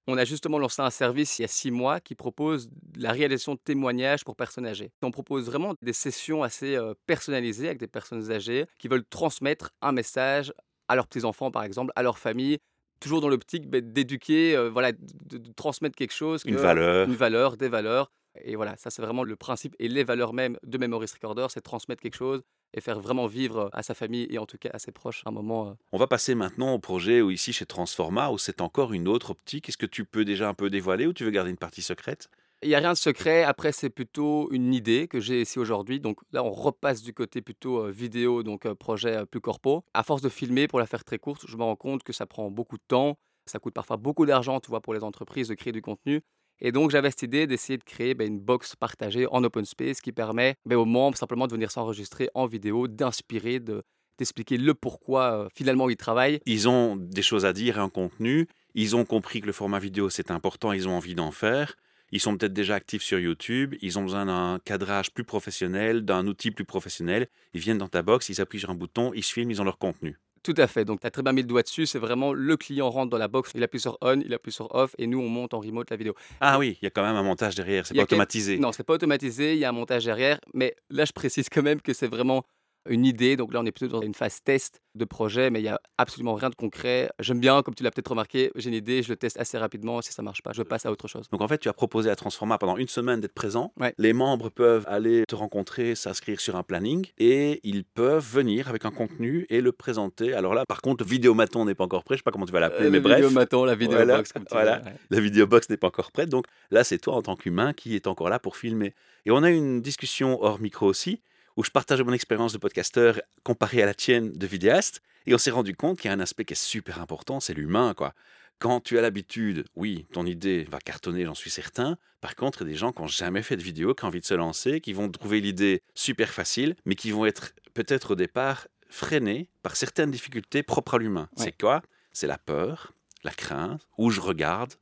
on 0.07 0.17
a 0.17 0.25
justement 0.25 0.59
lancé 0.59 0.83
un 0.83 0.91
service 0.91 1.39
il 1.39 1.43
y 1.43 1.45
a 1.45 1.49
six 1.49 1.71
mois 1.71 2.01
qui 2.01 2.15
propose 2.15 2.69
la 2.97 3.13
réalisation 3.13 3.55
de 3.55 3.61
témoignages 3.63 4.25
pour 4.25 4.35
personnes 4.35 4.67
âgées. 4.67 4.91
On 5.03 5.11
propose 5.11 5.47
vraiment 5.47 5.75
des 5.83 5.93
sessions 5.93 6.43
assez 6.43 6.75
euh, 6.77 6.95
personnalisées 7.07 7.67
avec 7.67 7.79
des 7.79 7.87
personnes 7.87 8.31
âgées 8.33 8.67
qui 8.79 8.89
veulent 8.89 9.05
transmettre 9.05 9.71
un 9.83 9.93
message 9.93 10.53
à 10.89 10.97
leurs 10.97 11.07
petits-enfants, 11.07 11.51
par 11.51 11.63
exemple, 11.63 11.93
à 11.95 12.03
leur 12.03 12.19
famille, 12.19 12.59
toujours 12.99 13.21
dans 13.21 13.29
l'optique 13.29 13.69
bah, 13.69 13.81
d'éduquer, 13.81 14.57
euh, 14.57 14.71
voilà, 14.71 14.93
de, 14.93 15.39
de 15.39 15.53
transmettre 15.53 15.95
quelque 15.97 16.15
chose. 16.15 16.43
Une 16.45 16.57
valeur. 16.57 17.09
Une 17.09 17.15
valeur, 17.15 17.57
des 17.57 17.69
valeurs. 17.69 18.11
Et 18.43 18.57
voilà, 18.57 18.77
ça 18.77 18.91
c'est 18.91 19.03
vraiment 19.03 19.25
le 19.25 19.37
principe 19.37 19.75
et 19.79 19.89
les 19.89 20.05
valeurs 20.05 20.33
même 20.33 20.57
de 20.65 20.79
Memories 20.79 21.13
Recorder, 21.15 21.47
c'est 21.49 21.61
transmettre 21.61 22.03
quelque 22.03 22.17
chose 22.17 22.43
et 22.73 22.81
faire 22.81 23.01
vraiment 23.01 23.27
vivre 23.27 23.69
à 23.73 23.83
sa 23.83 23.95
famille 23.95 24.27
et 24.31 24.39
en 24.39 24.47
tout 24.47 24.59
cas 24.59 24.71
à 24.73 24.79
ses 24.79 24.93
proches 24.93 25.23
un 25.27 25.33
moment. 25.33 25.71
euh, 25.71 25.73
On 25.93 25.99
va 25.99 26.07
passer 26.07 26.35
maintenant 26.35 26.73
au 26.75 26.79
projet 26.79 27.21
où 27.21 27.31
ici 27.31 27.53
chez 27.53 27.67
Transforma, 27.67 28.31
où 28.31 28.39
c'est 28.39 28.61
encore 28.61 28.93
une 28.93 29.09
autre 29.09 29.31
optique. 29.31 29.69
Est-ce 29.69 29.77
que 29.77 29.87
tu 29.87 30.05
peux 30.05 30.25
déjà 30.25 30.49
un 30.49 30.55
peu 30.55 30.71
dévoiler 30.71 31.07
ou 31.07 31.13
tu 31.13 31.25
veux 31.25 31.31
garder 31.31 31.51
une 31.51 31.57
partie 31.57 31.83
secrète? 31.83 32.29
Il 32.63 32.69
n'y 32.69 32.75
a 32.75 32.79
rien 32.79 32.93
de 32.93 32.99
secret. 32.99 33.43
Après, 33.43 33.73
c'est 33.73 33.89
plutôt 33.89 34.53
une 34.53 34.75
idée 34.75 35.09
que 35.09 35.19
j'ai 35.19 35.41
ici 35.41 35.59
aujourd'hui. 35.59 35.99
Donc 35.99 36.21
là, 36.31 36.45
on 36.45 36.51
repasse 36.51 37.03
du 37.03 37.15
côté 37.15 37.41
plutôt 37.41 37.87
euh, 37.87 37.91
vidéo, 37.91 38.43
donc 38.43 38.67
euh, 38.67 38.75
projet 38.75 39.25
plus 39.27 39.41
corpo. 39.41 39.83
À 39.95 40.03
force 40.03 40.21
de 40.21 40.29
filmer, 40.29 40.69
pour 40.69 40.79
la 40.79 40.87
faire 40.87 41.03
très 41.03 41.19
courte, 41.19 41.47
je 41.49 41.57
me 41.57 41.63
rends 41.63 41.77
compte 41.77 42.03
que 42.03 42.13
ça 42.13 42.27
prend 42.27 42.51
beaucoup 42.51 42.77
de 42.77 42.83
temps. 42.87 43.17
Ça 43.47 43.59
coûte 43.59 43.73
parfois 43.73 43.97
beaucoup 43.97 44.27
d'argent, 44.27 44.61
tu 44.61 44.69
vois, 44.69 44.83
pour 44.83 44.93
les 44.93 45.03
entreprises 45.03 45.49
de 45.49 45.55
créer 45.55 45.73
du 45.73 45.81
contenu. 45.81 46.21
Et 46.61 46.73
donc, 46.73 46.91
j'avais 46.91 47.11
cette 47.11 47.23
idée 47.23 47.47
d'essayer 47.47 47.79
de 47.79 47.85
créer 47.85 48.15
ben, 48.15 48.27
une 48.27 48.41
box 48.41 48.77
partagée 48.77 49.27
en 49.31 49.43
open 49.45 49.65
space 49.65 50.01
qui 50.01 50.13
permet 50.13 50.57
ben, 50.67 50.77
aux 50.77 50.85
membres 50.85 51.17
simplement 51.17 51.47
de 51.47 51.53
venir 51.53 51.71
s'enregistrer 51.71 52.29
en 52.35 52.47
vidéo, 52.47 52.89
d'inspirer, 52.89 53.61
de 53.61 53.83
d'expliquer 54.19 54.59
le 54.59 54.75
pourquoi 54.75 55.33
euh, 55.33 55.49
finalement 55.55 55.89
ils 55.89 55.97
travaillent. 55.97 56.41
Ils 56.45 56.69
ont 56.69 56.95
des 56.95 57.23
choses 57.23 57.47
à 57.47 57.55
dire 57.55 57.79
et 57.79 57.81
un 57.81 57.89
contenu. 57.89 58.49
Ils 58.75 58.95
ont 58.95 59.07
compris 59.07 59.41
que 59.41 59.47
le 59.47 59.53
format 59.53 59.79
vidéo 59.79 60.11
c'est 60.11 60.31
important. 60.31 60.73
Ils 60.73 60.87
ont 60.87 60.97
envie 60.97 61.15
d'en 61.15 61.31
faire. 61.31 61.75
Ils 62.13 62.21
sont 62.21 62.37
peut-être 62.37 62.53
déjà 62.53 62.75
actifs 62.75 63.03
sur 63.03 63.19
YouTube. 63.19 63.75
Ils 63.81 63.99
ont 63.99 64.03
besoin 64.03 64.27
d'un 64.27 64.59
cadrage 64.65 65.13
plus 65.13 65.25
professionnel, 65.25 66.05
d'un 66.05 66.27
outil 66.27 66.51
plus 66.51 66.65
professionnel. 66.65 67.29
Ils 67.55 67.61
viennent 67.61 67.79
dans 67.79 67.89
ta 67.89 68.03
box, 68.03 68.29
ils 68.29 68.41
appuient 68.41 68.61
sur 68.61 68.71
un 68.71 68.75
bouton, 68.75 69.13
ils 69.15 69.25
se 69.25 69.33
filment, 69.33 69.53
ils 69.53 69.63
ont 69.63 69.65
leur 69.65 69.79
contenu. 69.79 70.19
Tout 70.43 70.55
à 70.57 70.67
fait. 70.67 70.85
Donc, 70.87 71.01
tu 71.01 71.07
as 71.07 71.11
très 71.11 71.23
bien 71.23 71.33
mis 71.33 71.43
le 71.43 71.47
doigt 71.49 71.63
dessus. 71.63 71.85
C'est 71.87 71.99
vraiment 71.99 72.33
le 72.33 72.57
client 72.57 72.89
rentre 72.91 73.11
dans 73.11 73.19
la 73.19 73.29
box, 73.29 73.53
il 73.55 73.63
appuie 73.63 73.79
sur 73.81 73.99
on, 74.01 74.21
il 74.21 74.33
appuie 74.33 74.53
sur 74.53 74.75
off, 74.75 74.95
et 74.99 75.07
nous, 75.07 75.21
on 75.21 75.29
monte 75.29 75.53
en 75.53 75.61
remote 75.61 75.91
la 75.91 75.97
vidéo. 75.97 76.15
Ah 76.41 76.59
oui, 76.59 76.79
il 76.81 76.85
y 76.85 76.87
a 76.87 76.91
quand 76.91 77.03
même 77.03 77.17
un 77.17 77.23
montage 77.23 77.55
derrière. 77.55 77.87
C'est 77.87 77.95
pas 77.95 78.07
quel- 78.07 78.17
automatisé. 78.17 78.59
Non, 78.59 78.73
c'est 78.73 78.83
pas 78.85 78.95
automatisé, 78.95 79.53
il 79.53 79.59
y 79.59 79.65
a 79.65 79.69
un 79.69 79.73
montage 79.73 80.05
derrière, 80.07 80.41
mais 80.55 80.75
là, 80.89 81.05
je 81.05 81.13
précise 81.13 81.49
quand 81.51 81.63
même 81.63 81.81
que 81.83 81.93
c'est 81.93 82.07
vraiment 82.09 82.45
une 82.89 83.05
idée. 83.05 83.37
Donc 83.37 83.53
là, 83.53 83.61
on 83.61 83.67
est 83.67 83.73
plutôt 83.73 83.93
dans 84.01 84.03
une 84.03 84.15
phase 84.15 84.41
test 84.43 84.81
de 84.97 85.05
projet, 85.05 85.51
mais 85.51 85.61
il 85.61 85.65
y 85.65 85.69
a 85.69 85.81
absolument 85.99 86.35
rien 86.35 86.51
de 86.51 86.55
concret. 86.55 87.11
J'aime 87.21 87.39
bien, 87.39 87.63
comme 87.63 87.75
tu 87.75 87.83
l'as 87.85 87.91
peut-être 87.91 88.09
remarqué, 88.09 88.51
j'ai 88.57 88.69
une 88.71 88.75
idée, 88.75 89.03
je 89.03 89.09
le 89.11 89.17
teste 89.17 89.39
assez 89.39 89.57
rapidement. 89.59 90.01
Si 90.03 90.13
ça 90.13 90.23
marche 90.23 90.43
pas, 90.43 90.53
je 90.53 90.63
passe 90.63 90.85
à 90.87 90.91
autre 90.91 91.07
chose. 91.07 91.29
Donc 91.31 91.41
en 91.43 91.49
fait, 91.49 91.59
tu 91.59 91.69
as 91.69 91.73
proposé 91.73 92.11
à 92.11 92.17
Transforma 92.17 92.59
pendant 92.59 92.77
une 92.77 92.89
semaine 92.89 93.21
d'être 93.21 93.35
présent. 93.35 93.73
Ouais. 93.79 93.95
Les 93.99 94.13
membres 94.13 94.49
peuvent 94.49 94.85
aller 94.89 95.25
te 95.29 95.35
rencontrer, 95.37 95.95
s'inscrire 95.95 96.41
sur 96.41 96.57
un 96.57 96.63
planning 96.63 97.07
et 97.19 97.61
ils 97.63 97.85
peuvent 97.85 98.27
venir 98.27 98.69
avec 98.69 98.85
un 98.85 98.91
contenu 98.91 99.47
et 99.51 99.61
le 99.61 99.71
présenter. 99.73 100.35
Alors 100.35 100.55
là, 100.55 100.65
par 100.67 100.81
contre, 100.83 101.05
le 101.05 101.09
vidéomaton 101.11 101.65
n'est 101.67 101.75
pas 101.75 101.85
encore 101.85 102.03
prêt. 102.05 102.17
Je 102.17 102.21
sais 102.21 102.25
pas 102.25 102.33
comment 102.33 102.47
tu 102.47 102.53
vas 102.53 102.61
l'appeler, 102.61 102.87
Euh, 102.87 102.91
mais 102.91 102.99
le 102.99 103.03
bref, 103.03 103.17
vidéomaton, 103.21 103.65
la 103.65 103.75
vidéo 103.77 103.97
Voilà, 103.97 104.17
box, 104.17 104.33
comme 104.33 104.45
tu 104.45 104.55
voilà. 104.55 104.79
dis, 104.79 104.89
ouais. 104.89 104.95
la 105.11 105.21
vidéobox 105.21 105.69
n'est 105.71 105.77
pas 105.77 105.87
encore 105.89 106.11
prête. 106.11 106.29
Donc 106.31 106.47
là, 106.71 106.83
c'est 106.83 106.99
toi 106.99 107.15
en 107.15 107.23
tant 107.23 107.37
qu'humain 107.37 107.73
qui 107.75 107.95
est 107.95 108.07
encore 108.09 108.29
là 108.29 108.39
pour 108.39 108.57
filmer. 108.57 108.95
Et 109.27 109.31
on 109.31 109.43
a 109.43 109.51
une 109.51 109.83
discussion 109.83 110.43
hors 110.43 110.61
micro 110.61 110.87
aussi 110.87 111.21
où 111.61 111.63
je 111.63 111.71
partage 111.71 112.01
mon 112.01 112.15
expérience 112.15 112.55
de 112.55 112.59
podcasteur 112.59 113.21
comparée 113.43 113.83
à 113.83 113.87
la 113.87 113.93
tienne 113.93 114.33
de 114.33 114.47
vidéaste. 114.47 115.03
Et 115.27 115.35
on 115.35 115.39
s'est 115.39 115.51
rendu 115.51 115.77
compte 115.77 115.99
qu'il 115.99 116.09
y 116.09 116.11
a 116.11 116.17
un 116.17 116.21
aspect 116.21 116.47
qui 116.47 116.55
est 116.55 116.57
super 116.57 117.03
important, 117.03 117.39
c'est 117.39 117.53
l'humain, 117.53 117.93
quoi. 117.93 118.15
Quand 118.59 118.81
tu 118.81 118.97
as 118.97 119.03
l'habitude, 119.03 119.67
oui, 119.77 120.07
ton 120.15 120.25
idée 120.25 120.67
va 120.71 120.79
cartonner, 120.79 121.27
j'en 121.27 121.35
suis 121.35 121.51
certain. 121.51 121.99
Par 122.23 122.35
contre, 122.35 122.63
il 122.63 122.65
y 122.65 122.71
a 122.71 122.73
des 122.73 122.79
gens 122.79 122.93
qui 122.93 123.03
n'ont 123.03 123.09
jamais 123.09 123.43
fait 123.43 123.59
de 123.59 123.63
vidéo, 123.63 123.95
qui 123.95 124.07
ont 124.07 124.09
envie 124.09 124.21
de 124.21 124.25
se 124.25 124.33
lancer, 124.33 124.81
qui 124.81 124.95
vont 124.95 125.11
trouver 125.11 125.43
l'idée 125.43 125.83
super 125.95 126.31
facile, 126.31 126.77
mais 126.87 126.95
qui 126.95 127.11
vont 127.11 127.27
être 127.27 127.53
peut-être 127.75 128.13
au 128.13 128.15
départ 128.15 128.67
freinés 128.89 129.51
par 129.63 129.77
certaines 129.77 130.11
difficultés 130.11 130.63
propres 130.63 130.95
à 130.95 130.99
l'humain. 130.99 131.29
Ouais. 131.37 131.45
C'est 131.45 131.61
quoi? 131.61 131.83
C'est 132.15 132.27
la 132.27 132.39
peur, 132.39 132.95
la 133.23 133.33
crainte, 133.33 133.87
où 133.99 134.11
je 134.11 134.23
regarde, 134.23 134.73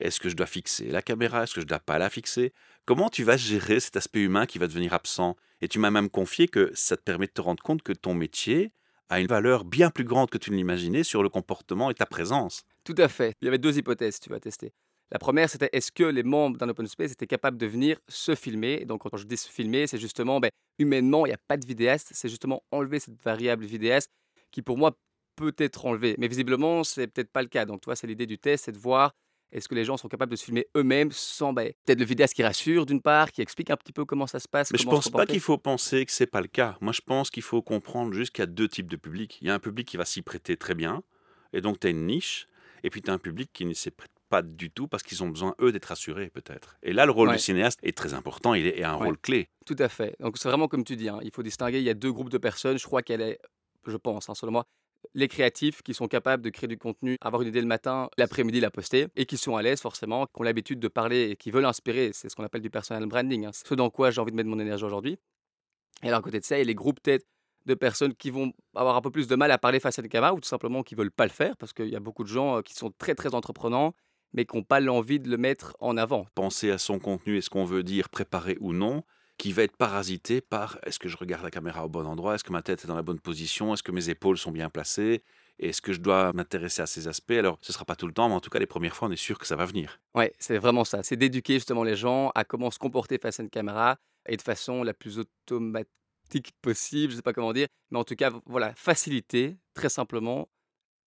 est-ce 0.00 0.20
que 0.20 0.28
je 0.28 0.36
dois 0.36 0.44
fixer 0.44 0.90
la 0.90 1.00
caméra, 1.00 1.44
est-ce 1.44 1.54
que 1.54 1.62
je 1.62 1.66
dois 1.66 1.78
pas 1.78 1.98
la 1.98 2.10
fixer? 2.10 2.52
Comment 2.86 3.08
tu 3.08 3.24
vas 3.24 3.36
gérer 3.36 3.80
cet 3.80 3.96
aspect 3.96 4.20
humain 4.20 4.46
qui 4.46 4.60
va 4.60 4.68
devenir 4.68 4.94
absent? 4.94 5.34
Et 5.60 5.66
tu 5.66 5.80
m'as 5.80 5.90
même 5.90 6.08
confié 6.08 6.46
que 6.46 6.70
ça 6.72 6.96
te 6.96 7.02
permet 7.02 7.26
de 7.26 7.32
te 7.32 7.40
rendre 7.40 7.60
compte 7.60 7.82
que 7.82 7.92
ton 7.92 8.14
métier 8.14 8.70
a 9.08 9.18
une 9.18 9.26
valeur 9.26 9.64
bien 9.64 9.90
plus 9.90 10.04
grande 10.04 10.30
que 10.30 10.38
tu 10.38 10.52
ne 10.52 10.56
l'imaginais 10.56 11.02
sur 11.02 11.24
le 11.24 11.28
comportement 11.28 11.90
et 11.90 11.94
ta 11.94 12.06
présence. 12.06 12.64
Tout 12.84 12.94
à 12.98 13.08
fait. 13.08 13.34
Il 13.42 13.46
y 13.46 13.48
avait 13.48 13.58
deux 13.58 13.76
hypothèses, 13.76 14.20
tu 14.20 14.30
vas 14.30 14.38
tester. 14.38 14.72
La 15.10 15.18
première, 15.18 15.50
c'était 15.50 15.68
est-ce 15.72 15.90
que 15.90 16.04
les 16.04 16.22
membres 16.22 16.58
d'un 16.58 16.68
open 16.68 16.86
space 16.86 17.10
étaient 17.10 17.26
capables 17.26 17.58
de 17.58 17.66
venir 17.66 17.98
se 18.06 18.36
filmer? 18.36 18.84
Donc, 18.84 19.02
quand 19.02 19.16
je 19.16 19.26
dis 19.26 19.36
se 19.36 19.50
filmer, 19.50 19.88
c'est 19.88 19.98
justement, 19.98 20.38
ben, 20.38 20.50
humainement, 20.78 21.26
il 21.26 21.30
n'y 21.30 21.34
a 21.34 21.40
pas 21.48 21.56
de 21.56 21.66
vidéaste. 21.66 22.10
C'est 22.12 22.28
justement 22.28 22.62
enlever 22.70 23.00
cette 23.00 23.20
variable 23.20 23.64
vidéaste 23.64 24.12
qui, 24.52 24.62
pour 24.62 24.78
moi, 24.78 24.96
peut 25.34 25.56
être 25.58 25.86
enlevée. 25.86 26.14
Mais 26.18 26.28
visiblement, 26.28 26.84
c'est 26.84 27.08
peut-être 27.08 27.32
pas 27.32 27.42
le 27.42 27.48
cas. 27.48 27.64
Donc, 27.64 27.80
toi, 27.80 27.96
c'est 27.96 28.06
l'idée 28.06 28.26
du 28.26 28.38
test, 28.38 28.66
c'est 28.66 28.72
de 28.72 28.78
voir 28.78 29.12
est-ce 29.52 29.68
que 29.68 29.74
les 29.74 29.84
gens 29.84 29.96
sont 29.96 30.08
capables 30.08 30.30
de 30.32 30.36
se 30.36 30.44
filmer 30.44 30.66
eux-mêmes 30.76 31.12
sans 31.12 31.52
ben, 31.52 31.72
peut-être 31.84 31.98
le 32.00 32.04
vidéaste 32.04 32.34
qui 32.34 32.42
rassure 32.42 32.84
d'une 32.86 33.00
part, 33.00 33.30
qui 33.32 33.42
explique 33.42 33.70
un 33.70 33.76
petit 33.76 33.92
peu 33.92 34.04
comment 34.04 34.26
ça 34.26 34.38
se 34.40 34.48
passe. 34.48 34.70
Mais 34.72 34.78
je 34.78 34.82
se 34.84 34.88
pense 34.88 35.08
pas 35.08 35.26
qu'il 35.26 35.40
faut 35.40 35.58
penser 35.58 36.04
que 36.04 36.12
c'est 36.12 36.26
pas 36.26 36.40
le 36.40 36.48
cas. 36.48 36.76
Moi, 36.80 36.92
je 36.92 37.00
pense 37.00 37.30
qu'il 37.30 37.42
faut 37.42 37.62
comprendre 37.62 38.12
juste 38.12 38.32
qu'il 38.32 38.42
y 38.42 38.44
a 38.44 38.46
deux 38.46 38.68
types 38.68 38.90
de 38.90 38.96
publics. 38.96 39.38
Il 39.40 39.48
y 39.48 39.50
a 39.50 39.54
un 39.54 39.58
public 39.58 39.86
qui 39.88 39.96
va 39.96 40.04
s'y 40.04 40.22
prêter 40.22 40.56
très 40.56 40.74
bien, 40.74 41.02
et 41.52 41.60
donc 41.60 41.80
tu 41.80 41.86
as 41.86 41.90
une 41.90 42.06
niche, 42.06 42.48
et 42.82 42.90
puis 42.90 43.02
tu 43.02 43.10
as 43.10 43.14
un 43.14 43.18
public 43.18 43.50
qui 43.52 43.64
ne 43.64 43.72
s'y 43.72 43.90
prête 43.90 44.10
pas 44.28 44.42
du 44.42 44.70
tout 44.70 44.88
parce 44.88 45.04
qu'ils 45.04 45.22
ont 45.22 45.28
besoin, 45.28 45.54
eux, 45.60 45.70
d'être 45.70 45.84
rassurés, 45.84 46.30
peut-être. 46.30 46.76
Et 46.82 46.92
là, 46.92 47.06
le 47.06 47.12
rôle 47.12 47.28
Ouais. 47.28 47.36
du 47.36 47.40
cinéaste 47.42 47.78
est 47.84 47.96
très 47.96 48.12
important, 48.12 48.54
il 48.54 48.66
est, 48.66 48.78
est 48.80 48.82
un 48.84 48.96
Ouais. 48.98 49.04
rôle 49.06 49.18
clé. 49.18 49.48
Tout 49.64 49.76
à 49.78 49.88
fait. 49.88 50.16
Donc 50.18 50.36
c'est 50.36 50.48
vraiment 50.48 50.66
comme 50.66 50.82
tu 50.82 50.96
dis, 50.96 51.08
hein, 51.08 51.20
il 51.22 51.30
faut 51.30 51.44
distinguer, 51.44 51.78
il 51.78 51.84
y 51.84 51.90
a 51.90 51.94
deux 51.94 52.12
groupes 52.12 52.30
de 52.30 52.38
personnes. 52.38 52.76
Je 52.76 52.84
crois 52.84 53.02
qu'elle 53.02 53.20
est, 53.20 53.38
je 53.86 53.96
pense, 53.96 54.28
hein, 54.28 54.34
selon 54.34 54.50
moi, 54.50 54.66
les 55.14 55.28
créatifs 55.28 55.82
qui 55.82 55.94
sont 55.94 56.08
capables 56.08 56.42
de 56.42 56.50
créer 56.50 56.68
du 56.68 56.78
contenu, 56.78 57.16
avoir 57.20 57.42
une 57.42 57.48
idée 57.48 57.60
le 57.60 57.66
matin, 57.66 58.08
l'après-midi 58.18 58.60
la 58.60 58.70
poster, 58.70 59.08
et 59.16 59.26
qui 59.26 59.36
sont 59.36 59.56
à 59.56 59.62
l'aise 59.62 59.80
forcément, 59.80 60.26
qui 60.26 60.40
ont 60.40 60.42
l'habitude 60.42 60.80
de 60.80 60.88
parler 60.88 61.30
et 61.30 61.36
qui 61.36 61.50
veulent 61.50 61.64
inspirer. 61.64 62.10
C'est 62.12 62.28
ce 62.28 62.36
qu'on 62.36 62.44
appelle 62.44 62.62
du 62.62 62.70
personal 62.70 63.04
branding. 63.06 63.46
hein. 63.46 63.50
Ce 63.52 63.74
dans 63.74 63.90
quoi 63.90 64.10
j'ai 64.10 64.20
envie 64.20 64.32
de 64.32 64.36
mettre 64.36 64.48
mon 64.48 64.58
énergie 64.58 64.84
aujourd'hui. 64.84 65.18
Et 66.02 66.08
alors 66.08 66.18
à 66.20 66.22
côté 66.22 66.40
de 66.40 66.44
ça, 66.44 66.56
il 66.56 66.60
y 66.60 66.62
a 66.62 66.64
les 66.64 66.74
groupes 66.74 67.00
peut-être 67.02 67.26
de 67.66 67.74
personnes 67.74 68.14
qui 68.14 68.30
vont 68.30 68.52
avoir 68.74 68.96
un 68.96 69.00
peu 69.00 69.10
plus 69.10 69.26
de 69.26 69.34
mal 69.34 69.50
à 69.50 69.58
parler 69.58 69.80
face 69.80 69.98
à 69.98 70.02
une 70.02 70.08
caméra 70.08 70.32
ou 70.32 70.40
tout 70.40 70.48
simplement 70.48 70.82
qui 70.82 70.94
veulent 70.94 71.10
pas 71.10 71.24
le 71.24 71.32
faire 71.32 71.56
parce 71.56 71.72
qu'il 71.72 71.88
y 71.88 71.96
a 71.96 72.00
beaucoup 72.00 72.22
de 72.22 72.28
gens 72.28 72.58
euh, 72.58 72.62
qui 72.62 72.74
sont 72.74 72.92
très 72.96 73.14
très 73.14 73.34
entreprenants 73.34 73.92
mais 74.32 74.44
qui 74.44 74.56
n'ont 74.56 74.62
pas 74.62 74.80
l'envie 74.80 75.18
de 75.18 75.28
le 75.28 75.36
mettre 75.36 75.76
en 75.80 75.96
avant. 75.96 76.26
Penser 76.34 76.70
à 76.70 76.78
son 76.78 76.98
contenu 76.98 77.36
et 77.36 77.40
ce 77.40 77.50
qu'on 77.50 77.64
veut 77.64 77.82
dire, 77.82 78.08
préparé 78.08 78.56
ou 78.60 78.72
non, 78.72 79.02
qui 79.38 79.52
va 79.52 79.62
être 79.62 79.76
parasité 79.76 80.40
par 80.40 80.78
est-ce 80.84 80.98
que 80.98 81.08
je 81.08 81.16
regarde 81.16 81.44
la 81.44 81.50
caméra 81.50 81.84
au 81.84 81.88
bon 81.88 82.06
endroit, 82.06 82.34
est-ce 82.34 82.44
que 82.44 82.52
ma 82.52 82.62
tête 82.62 82.84
est 82.84 82.88
dans 82.88 82.96
la 82.96 83.02
bonne 83.02 83.20
position, 83.20 83.74
est-ce 83.74 83.82
que 83.82 83.92
mes 83.92 84.08
épaules 84.08 84.38
sont 84.38 84.50
bien 84.50 84.70
placées, 84.70 85.22
est-ce 85.58 85.80
que 85.80 85.92
je 85.92 86.00
dois 86.00 86.32
m'intéresser 86.32 86.82
à 86.82 86.86
ces 86.86 87.08
aspects? 87.08 87.32
Alors, 87.32 87.58
ce 87.62 87.72
ne 87.72 87.74
sera 87.74 87.84
pas 87.84 87.96
tout 87.96 88.06
le 88.06 88.12
temps, 88.12 88.28
mais 88.28 88.34
en 88.34 88.40
tout 88.40 88.50
cas, 88.50 88.58
les 88.58 88.66
premières 88.66 88.94
fois, 88.94 89.08
on 89.08 89.10
est 89.10 89.16
sûr 89.16 89.38
que 89.38 89.46
ça 89.46 89.56
va 89.56 89.64
venir. 89.64 90.00
Ouais, 90.14 90.32
c'est 90.38 90.58
vraiment 90.58 90.84
ça. 90.84 91.02
C'est 91.02 91.16
d'éduquer 91.16 91.54
justement 91.54 91.82
les 91.82 91.96
gens 91.96 92.30
à 92.34 92.44
comment 92.44 92.70
se 92.70 92.78
comporter 92.78 93.18
face 93.18 93.40
à 93.40 93.42
une 93.42 93.50
caméra 93.50 93.96
et 94.28 94.36
de 94.36 94.42
façon 94.42 94.82
la 94.82 94.92
plus 94.92 95.18
automatique 95.18 96.52
possible, 96.60 97.12
je 97.12 97.16
sais 97.16 97.22
pas 97.22 97.32
comment 97.32 97.52
dire, 97.52 97.68
mais 97.90 97.98
en 97.98 98.04
tout 98.04 98.16
cas, 98.16 98.32
voilà, 98.46 98.74
faciliter 98.74 99.56
très 99.74 99.88
simplement 99.88 100.48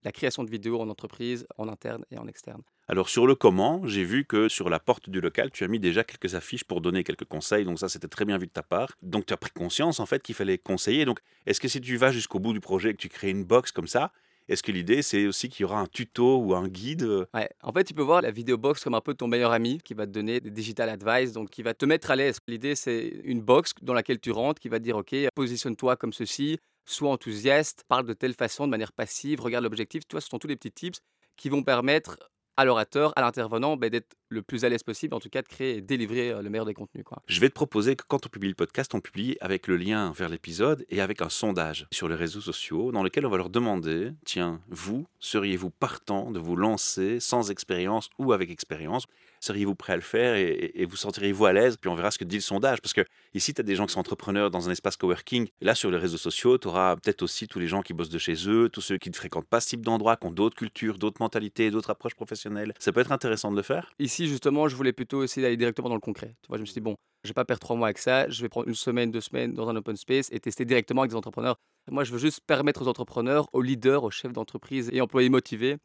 la 0.04 0.12
création 0.12 0.44
de 0.44 0.50
vidéos 0.50 0.80
en 0.80 0.90
entreprise, 0.90 1.46
en 1.58 1.68
interne 1.68 2.06
et 2.10 2.18
en 2.18 2.28
externe. 2.28 2.64
Alors 2.92 3.08
sur 3.08 3.28
le 3.28 3.36
comment, 3.36 3.86
j'ai 3.86 4.04
vu 4.04 4.26
que 4.26 4.50
sur 4.50 4.68
la 4.68 4.80
porte 4.80 5.12
du 5.12 5.22
local, 5.22 5.52
tu 5.52 5.64
as 5.64 5.68
mis 5.68 5.80
déjà 5.80 6.04
quelques 6.04 6.34
affiches 6.34 6.64
pour 6.64 6.82
donner 6.82 7.04
quelques 7.04 7.24
conseils. 7.24 7.64
Donc 7.64 7.78
ça, 7.78 7.88
c'était 7.88 8.08
très 8.08 8.26
bien 8.26 8.40
vu 8.40 8.48
de 8.48 8.52
ta 8.52 8.64
part. 8.64 8.94
Donc 9.04 9.28
tu 9.28 9.34
as 9.34 9.38
pris 9.38 9.52
conscience 9.52 10.00
en 10.00 10.08
fait 10.08 10.24
qu'il 10.24 10.34
fallait 10.34 10.58
conseiller. 10.58 11.06
Donc 11.06 11.20
est-ce 11.46 11.60
que 11.60 11.68
si 11.68 11.80
tu 11.82 11.98
vas 11.98 12.12
jusqu'au 12.12 12.40
bout 12.40 12.52
du 12.52 12.60
projet 12.60 12.90
et 12.90 12.94
que 12.94 12.98
tu 12.98 13.08
crées 13.08 13.30
une 13.30 13.44
box 13.44 13.72
comme 13.72 13.86
ça, 13.86 14.12
est-ce 14.48 14.64
que 14.64 14.72
l'idée 14.72 15.04
c'est 15.04 15.28
aussi 15.28 15.50
qu'il 15.50 15.62
y 15.62 15.66
aura 15.66 15.80
un 15.80 15.86
tuto 15.86 16.38
ou 16.38 16.56
un 16.56 16.68
guide 16.68 17.04
euh, 17.04 17.28
Ouais, 17.36 17.48
en 17.62 17.72
fait, 17.72 17.84
tu 17.84 17.94
peux 17.94 18.02
voir 18.02 18.24
la 18.24 18.32
vidéo 18.32 18.58
box 18.58 18.84
comme 18.84 18.96
un 18.96 19.02
peu 19.02 19.14
ton 19.14 19.28
meilleur 19.28 19.52
ami 19.52 19.80
qui 19.84 19.94
va 19.94 20.08
te 20.08 20.12
donner 20.12 20.40
des 20.40 20.50
digital 20.50 20.90
advice, 20.90 21.32
donc 21.32 21.52
qui 21.52 21.62
va 21.62 21.76
te 21.76 21.86
mettre 21.86 22.10
à 22.10 22.16
l'aise. 22.16 22.40
L'idée, 22.48 22.74
c'est 22.74 23.22
une 23.24 23.42
box 23.42 23.74
dans 23.84 23.94
laquelle 23.94 24.20
tu 24.20 24.32
rentres 24.32 24.60
qui 24.60 24.68
va 24.68 24.80
te 24.80 24.84
dire 24.84 24.98
OK, 24.98 25.16
positionne-toi 25.36 25.96
comme 25.96 26.12
ceci, 26.12 26.58
sois 26.86 27.12
enthousiaste, 27.12 27.84
parle 27.88 28.08
de 28.08 28.14
telle 28.14 28.34
façon, 28.34 28.66
de 28.66 28.72
manière 28.72 28.94
passive, 28.94 29.42
regarde 29.42 29.64
l'objectif. 29.64 30.08
Tu 30.08 30.16
vois, 30.16 30.22
ce 30.22 30.28
sont 30.30 30.40
tous 30.40 30.48
les 30.48 30.56
petits 30.56 30.72
tips 30.72 31.02
qui 31.38 31.50
vont 31.50 31.62
permettre 31.62 32.18
à 32.60 32.66
l'orateur, 32.66 33.14
à 33.18 33.22
l'intervenant, 33.22 33.78
ben, 33.78 33.90
d'être 33.90 34.16
le 34.30 34.42
plus 34.42 34.66
à 34.66 34.70
l'aise 34.70 34.84
possible, 34.84 35.14
en 35.14 35.20
tout 35.20 35.30
cas 35.30 35.42
de 35.42 35.48
créer 35.48 35.78
et 35.78 35.82
délivrer 35.82 36.32
euh, 36.32 36.42
le 36.42 36.50
meilleur 36.50 36.66
des 36.66 36.74
contenus. 36.74 37.04
Quoi. 37.04 37.22
Je 37.28 37.40
vais 37.40 37.50
te 37.50 37.54
proposer 37.54 37.96
que 37.96 38.04
quand 38.08 38.26
on 38.26 38.30
publie 38.30 38.50
le 38.50 38.56
podcast, 38.56 38.94
on 38.94 39.02
publie 39.02 39.38
avec 39.42 39.68
le 39.68 39.76
lien 39.76 40.12
vers 40.16 40.30
l'épisode 40.30 40.86
et 40.90 41.02
avec 41.02 41.22
un 41.22 41.30
sondage 41.30 41.88
sur 41.92 42.08
les 42.08 42.16
réseaux 42.16 42.42
sociaux 42.42 42.92
dans 42.92 43.04
lequel 43.04 43.26
on 43.26 43.30
va 43.30 43.38
leur 43.38 43.50
demander, 43.50 44.12
tiens, 44.26 44.62
vous, 44.70 45.08
seriez-vous 45.20 45.72
partant 45.72 46.32
de 46.32 46.40
vous 46.40 46.56
lancer 46.56 47.20
sans 47.20 47.52
expérience 47.52 48.10
ou 48.18 48.34
avec 48.34 48.50
expérience? 48.50 49.06
Seriez-vous 49.42 49.76
prêt 49.76 49.94
à 49.94 49.96
le 49.96 50.02
faire 50.02 50.36
et, 50.36 50.72
et 50.76 50.86
vous 50.86 50.98
sentiriez-vous 50.98 51.46
à 51.46 51.54
l'aise? 51.54 51.78
Puis 51.78 51.90
on 51.90 51.96
verra 51.96 52.12
ce 52.12 52.18
que 52.18 52.26
dit 52.26 52.36
le 52.36 52.42
sondage. 52.42 52.82
Parce 52.82 52.94
que 52.94 53.06
ici, 53.34 53.54
tu 53.54 53.62
as 53.62 53.64
des 53.64 53.76
gens 53.76 53.86
qui 53.86 53.94
sont 53.94 54.00
entrepreneurs 54.00 54.52
dans 54.52 54.68
un 54.68 54.72
espace 54.72 54.98
coworking. 54.98 55.48
Et 55.62 55.66
là, 55.66 55.76
sur 55.76 55.90
les 55.92 55.98
réseaux 55.98 56.18
sociaux, 56.18 56.58
tu 56.58 56.68
auras 56.68 56.98
peut-être 56.98 57.22
aussi 57.22 57.48
tous 57.48 57.60
les 57.60 57.68
gens 57.68 57.82
qui 57.82 57.94
bossent 57.94 58.10
de 58.10 58.18
chez 58.18 58.36
eux, 58.50 58.68
tous 58.68 58.82
ceux 58.82 58.98
qui 58.98 59.10
ne 59.10 59.16
fréquentent 59.16 59.48
pas 59.48 59.62
ce 59.62 59.70
type 59.70 59.82
d'endroit, 59.86 60.18
qui 60.18 60.28
ont 60.28 60.32
d'autres 60.32 60.58
cultures, 60.58 60.98
d'autres 60.98 61.22
mentalités, 61.22 61.72
d'autres 61.72 61.90
approches 61.90 62.16
professionnelles. 62.16 62.74
Ça 62.80 62.92
peut 62.92 63.00
être 63.00 63.14
intéressant 63.14 63.50
de 63.52 63.56
le 63.56 63.64
faire? 63.64 63.94
Ici, 63.98 64.19
justement, 64.28 64.68
je 64.68 64.76
voulais 64.76 64.94
plutôt 64.94 65.24
essayer 65.24 65.42
d'aller 65.42 65.58
directement 65.58 65.90
dans 65.90 65.96
le 65.96 66.02
concret. 66.02 66.36
Tu 66.42 66.48
vois, 66.48 66.58
je 66.58 66.62
me 66.62 66.66
suis 66.66 66.74
dit, 66.74 66.82
bon, 66.82 66.96
je 67.24 67.30
vais 67.30 67.34
pas 67.34 67.46
perdre 67.46 67.60
trois 67.60 67.76
mois 67.76 67.88
avec 67.88 67.98
ça, 67.98 68.30
je 68.30 68.42
vais 68.42 68.50
prendre 68.50 68.68
une 68.68 68.76
semaine, 68.76 69.12
deux 69.12 69.22
semaines 69.22 69.54
dans 69.54 69.70
un 69.70 69.76
open 69.76 69.96
space 69.96 70.30
et 70.32 70.40
tester 70.40 70.66
directement 70.66 71.02
avec 71.02 71.12
des 71.12 71.18
entrepreneurs. 71.18 71.58
Moi, 71.90 72.04
je 72.04 72.12
veux 72.12 72.20
juste 72.20 72.42
permettre 72.46 72.82
aux 72.82 72.88
entrepreneurs, 72.88 73.48
aux 73.54 73.62
leaders, 73.62 74.04
aux 74.04 74.12
chefs 74.12 74.34
d'entreprise 74.34 74.90
et 74.94 75.02
employés 75.02 75.30
motivés 75.30 75.78